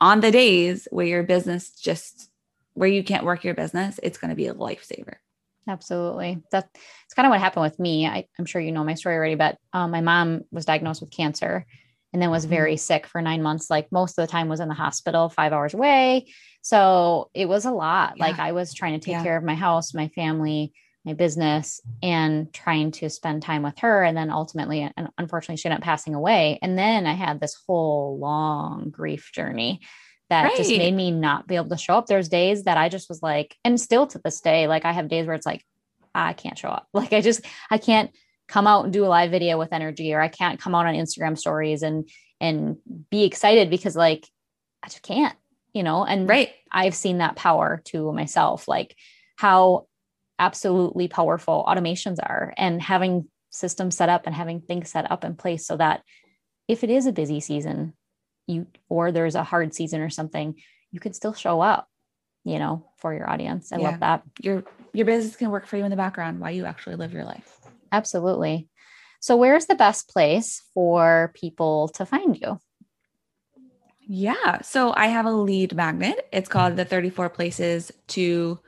on 0.00 0.20
the 0.20 0.30
days 0.30 0.86
where 0.92 1.06
your 1.06 1.24
business 1.24 1.70
just 1.70 2.30
where 2.74 2.88
you 2.88 3.02
can't 3.02 3.24
work 3.24 3.42
your 3.42 3.54
business 3.54 3.98
it's 4.02 4.16
going 4.16 4.28
to 4.28 4.36
be 4.36 4.46
a 4.46 4.54
lifesaver 4.54 5.16
Absolutely. 5.68 6.42
That's 6.50 6.68
kind 7.14 7.26
of 7.26 7.30
what 7.30 7.40
happened 7.40 7.62
with 7.62 7.78
me. 7.78 8.06
I, 8.06 8.24
am 8.38 8.46
sure 8.46 8.60
you 8.60 8.72
know 8.72 8.84
my 8.84 8.94
story 8.94 9.16
already, 9.16 9.34
but 9.34 9.58
um, 9.72 9.90
my 9.90 10.00
mom 10.00 10.42
was 10.50 10.64
diagnosed 10.64 11.02
with 11.02 11.10
cancer 11.10 11.66
and 12.12 12.22
then 12.22 12.30
was 12.30 12.44
mm-hmm. 12.44 12.54
very 12.54 12.76
sick 12.78 13.06
for 13.06 13.20
nine 13.20 13.42
months. 13.42 13.68
Like 13.68 13.92
most 13.92 14.18
of 14.18 14.26
the 14.26 14.32
time 14.32 14.48
was 14.48 14.60
in 14.60 14.68
the 14.68 14.74
hospital, 14.74 15.28
five 15.28 15.52
hours 15.52 15.74
away. 15.74 16.28
So 16.62 17.30
it 17.34 17.46
was 17.46 17.66
a 17.66 17.70
lot. 17.70 18.14
Yeah. 18.16 18.26
Like 18.26 18.38
I 18.38 18.52
was 18.52 18.72
trying 18.72 18.98
to 18.98 19.04
take 19.04 19.12
yeah. 19.12 19.22
care 19.22 19.36
of 19.36 19.44
my 19.44 19.54
house, 19.54 19.92
my 19.92 20.08
family, 20.08 20.72
my 21.04 21.12
business 21.12 21.80
and 22.02 22.52
trying 22.52 22.90
to 22.92 23.10
spend 23.10 23.42
time 23.42 23.62
with 23.62 23.78
her. 23.78 24.02
And 24.02 24.16
then 24.16 24.30
ultimately, 24.30 24.90
and 24.96 25.08
unfortunately, 25.18 25.56
she 25.56 25.68
ended 25.68 25.80
up 25.80 25.84
passing 25.84 26.14
away. 26.14 26.58
And 26.62 26.78
then 26.78 27.06
I 27.06 27.12
had 27.12 27.40
this 27.40 27.56
whole 27.66 28.18
long 28.18 28.90
grief 28.90 29.30
journey 29.34 29.80
that 30.30 30.44
right. 30.44 30.56
just 30.56 30.70
made 30.70 30.94
me 30.94 31.10
not 31.10 31.46
be 31.46 31.56
able 31.56 31.70
to 31.70 31.76
show 31.76 31.96
up. 31.96 32.06
There's 32.06 32.28
days 32.28 32.64
that 32.64 32.76
I 32.76 32.88
just 32.88 33.08
was 33.08 33.22
like, 33.22 33.56
and 33.64 33.80
still 33.80 34.06
to 34.08 34.20
this 34.22 34.40
day, 34.40 34.66
like 34.66 34.84
I 34.84 34.92
have 34.92 35.08
days 35.08 35.26
where 35.26 35.34
it's 35.34 35.46
like, 35.46 35.64
I 36.14 36.32
can't 36.32 36.58
show 36.58 36.68
up. 36.68 36.86
Like 36.94 37.12
I 37.12 37.20
just, 37.20 37.44
I 37.70 37.78
can't 37.78 38.10
come 38.46 38.66
out 38.66 38.84
and 38.84 38.92
do 38.92 39.04
a 39.04 39.08
live 39.08 39.30
video 39.30 39.58
with 39.58 39.72
energy, 39.72 40.12
or 40.12 40.20
I 40.20 40.28
can't 40.28 40.60
come 40.60 40.74
out 40.74 40.86
on 40.86 40.94
Instagram 40.94 41.38
stories 41.38 41.82
and, 41.82 42.08
and 42.40 42.76
be 43.10 43.24
excited 43.24 43.70
because 43.70 43.96
like 43.96 44.26
I 44.82 44.88
just 44.88 45.02
can't, 45.02 45.36
you 45.72 45.82
know, 45.82 46.04
and 46.04 46.28
right. 46.28 46.50
I've 46.70 46.94
seen 46.94 47.18
that 47.18 47.36
power 47.36 47.82
to 47.86 48.12
myself, 48.12 48.68
like 48.68 48.96
how 49.36 49.86
absolutely 50.38 51.08
powerful 51.08 51.64
automations 51.66 52.18
are 52.22 52.54
and 52.56 52.80
having 52.80 53.28
systems 53.50 53.96
set 53.96 54.08
up 54.08 54.26
and 54.26 54.34
having 54.34 54.60
things 54.60 54.90
set 54.90 55.10
up 55.10 55.24
in 55.24 55.34
place 55.34 55.66
so 55.66 55.76
that 55.76 56.02
if 56.68 56.84
it 56.84 56.90
is 56.90 57.06
a 57.06 57.12
busy 57.12 57.40
season, 57.40 57.94
you 58.48 58.66
or 58.88 59.12
there's 59.12 59.34
a 59.34 59.44
hard 59.44 59.74
season 59.74 60.00
or 60.00 60.10
something, 60.10 60.56
you 60.90 61.00
can 61.00 61.12
still 61.12 61.34
show 61.34 61.60
up, 61.60 61.88
you 62.44 62.58
know, 62.58 62.86
for 62.96 63.14
your 63.14 63.30
audience. 63.30 63.72
I 63.72 63.78
yeah. 63.78 63.90
love 63.90 64.00
that. 64.00 64.22
Your 64.40 64.64
your 64.92 65.06
business 65.06 65.36
can 65.36 65.50
work 65.50 65.66
for 65.66 65.76
you 65.76 65.84
in 65.84 65.90
the 65.90 65.96
background 65.96 66.40
while 66.40 66.50
you 66.50 66.64
actually 66.64 66.96
live 66.96 67.12
your 67.12 67.24
life. 67.24 67.58
Absolutely. 67.92 68.68
So 69.20 69.36
where's 69.36 69.66
the 69.66 69.74
best 69.74 70.08
place 70.08 70.62
for 70.74 71.32
people 71.34 71.88
to 71.88 72.06
find 72.06 72.36
you? 72.36 72.58
Yeah. 74.00 74.62
So 74.62 74.94
I 74.96 75.08
have 75.08 75.26
a 75.26 75.32
lead 75.32 75.74
magnet. 75.74 76.28
It's 76.32 76.48
called 76.48 76.76
the 76.76 76.84
34 76.84 77.28
places 77.28 77.92
to 78.08 78.58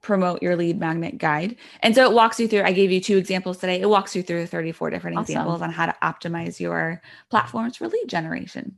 promote 0.00 0.40
your 0.40 0.54
lead 0.54 0.78
magnet 0.78 1.18
guide. 1.18 1.56
And 1.80 1.92
so 1.92 2.08
it 2.08 2.14
walks 2.14 2.38
you 2.38 2.46
through, 2.46 2.62
I 2.62 2.72
gave 2.72 2.92
you 2.92 3.00
two 3.00 3.16
examples 3.16 3.58
today. 3.58 3.80
It 3.80 3.90
walks 3.90 4.14
you 4.14 4.22
through 4.22 4.46
34 4.46 4.90
different 4.90 5.16
awesome. 5.16 5.32
examples 5.32 5.62
on 5.62 5.72
how 5.72 5.86
to 5.86 5.96
optimize 6.00 6.60
your 6.60 7.02
platforms 7.28 7.76
for 7.76 7.88
lead 7.88 8.06
generation. 8.06 8.76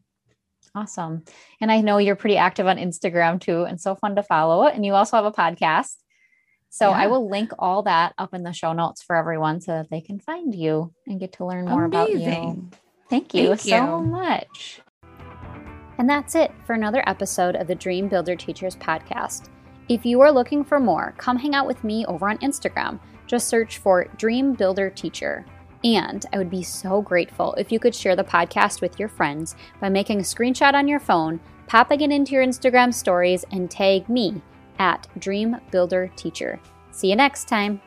Awesome. 0.78 1.24
And 1.60 1.72
I 1.72 1.80
know 1.80 1.98
you're 1.98 2.14
pretty 2.14 2.36
active 2.36 2.66
on 2.66 2.76
Instagram 2.76 3.40
too, 3.40 3.64
and 3.64 3.80
so 3.80 3.96
fun 3.96 4.14
to 4.16 4.22
follow. 4.22 4.66
And 4.66 4.86
you 4.86 4.94
also 4.94 5.16
have 5.16 5.24
a 5.24 5.32
podcast. 5.32 5.96
So 6.70 6.90
yeah. 6.90 6.98
I 6.98 7.06
will 7.08 7.28
link 7.28 7.52
all 7.58 7.82
that 7.82 8.14
up 8.16 8.32
in 8.32 8.44
the 8.44 8.52
show 8.52 8.72
notes 8.72 9.02
for 9.02 9.16
everyone 9.16 9.60
so 9.60 9.72
that 9.72 9.90
they 9.90 10.00
can 10.00 10.20
find 10.20 10.54
you 10.54 10.92
and 11.06 11.18
get 11.18 11.32
to 11.34 11.44
learn 11.44 11.66
more 11.66 11.84
Amazing. 11.84 12.28
about 12.28 12.46
you. 12.46 12.70
Thank 13.10 13.34
you 13.34 13.48
Thank 13.48 13.60
so 13.60 13.98
you. 13.98 14.06
much. 14.06 14.80
And 15.98 16.08
that's 16.08 16.36
it 16.36 16.52
for 16.64 16.74
another 16.74 17.02
episode 17.08 17.56
of 17.56 17.66
the 17.66 17.74
Dream 17.74 18.06
Builder 18.06 18.36
Teachers 18.36 18.76
podcast. 18.76 19.48
If 19.88 20.06
you 20.06 20.20
are 20.20 20.30
looking 20.30 20.62
for 20.62 20.78
more, 20.78 21.14
come 21.18 21.38
hang 21.38 21.54
out 21.54 21.66
with 21.66 21.82
me 21.82 22.06
over 22.06 22.28
on 22.28 22.38
Instagram. 22.38 23.00
Just 23.26 23.48
search 23.48 23.78
for 23.78 24.04
Dream 24.16 24.52
Builder 24.52 24.90
Teacher. 24.90 25.44
And 25.84 26.24
I 26.32 26.38
would 26.38 26.50
be 26.50 26.62
so 26.62 27.02
grateful 27.02 27.54
if 27.54 27.70
you 27.70 27.78
could 27.78 27.94
share 27.94 28.16
the 28.16 28.24
podcast 28.24 28.80
with 28.80 28.98
your 28.98 29.08
friends 29.08 29.54
by 29.80 29.88
making 29.88 30.18
a 30.18 30.22
screenshot 30.22 30.74
on 30.74 30.88
your 30.88 31.00
phone, 31.00 31.40
popping 31.66 32.00
it 32.00 32.10
into 32.10 32.32
your 32.32 32.44
Instagram 32.44 32.92
stories, 32.92 33.44
and 33.52 33.70
tag 33.70 34.08
me 34.08 34.42
at 34.78 35.06
Dream 35.18 35.56
Builder 35.70 36.10
Teacher. 36.16 36.60
See 36.90 37.10
you 37.10 37.16
next 37.16 37.46
time. 37.48 37.80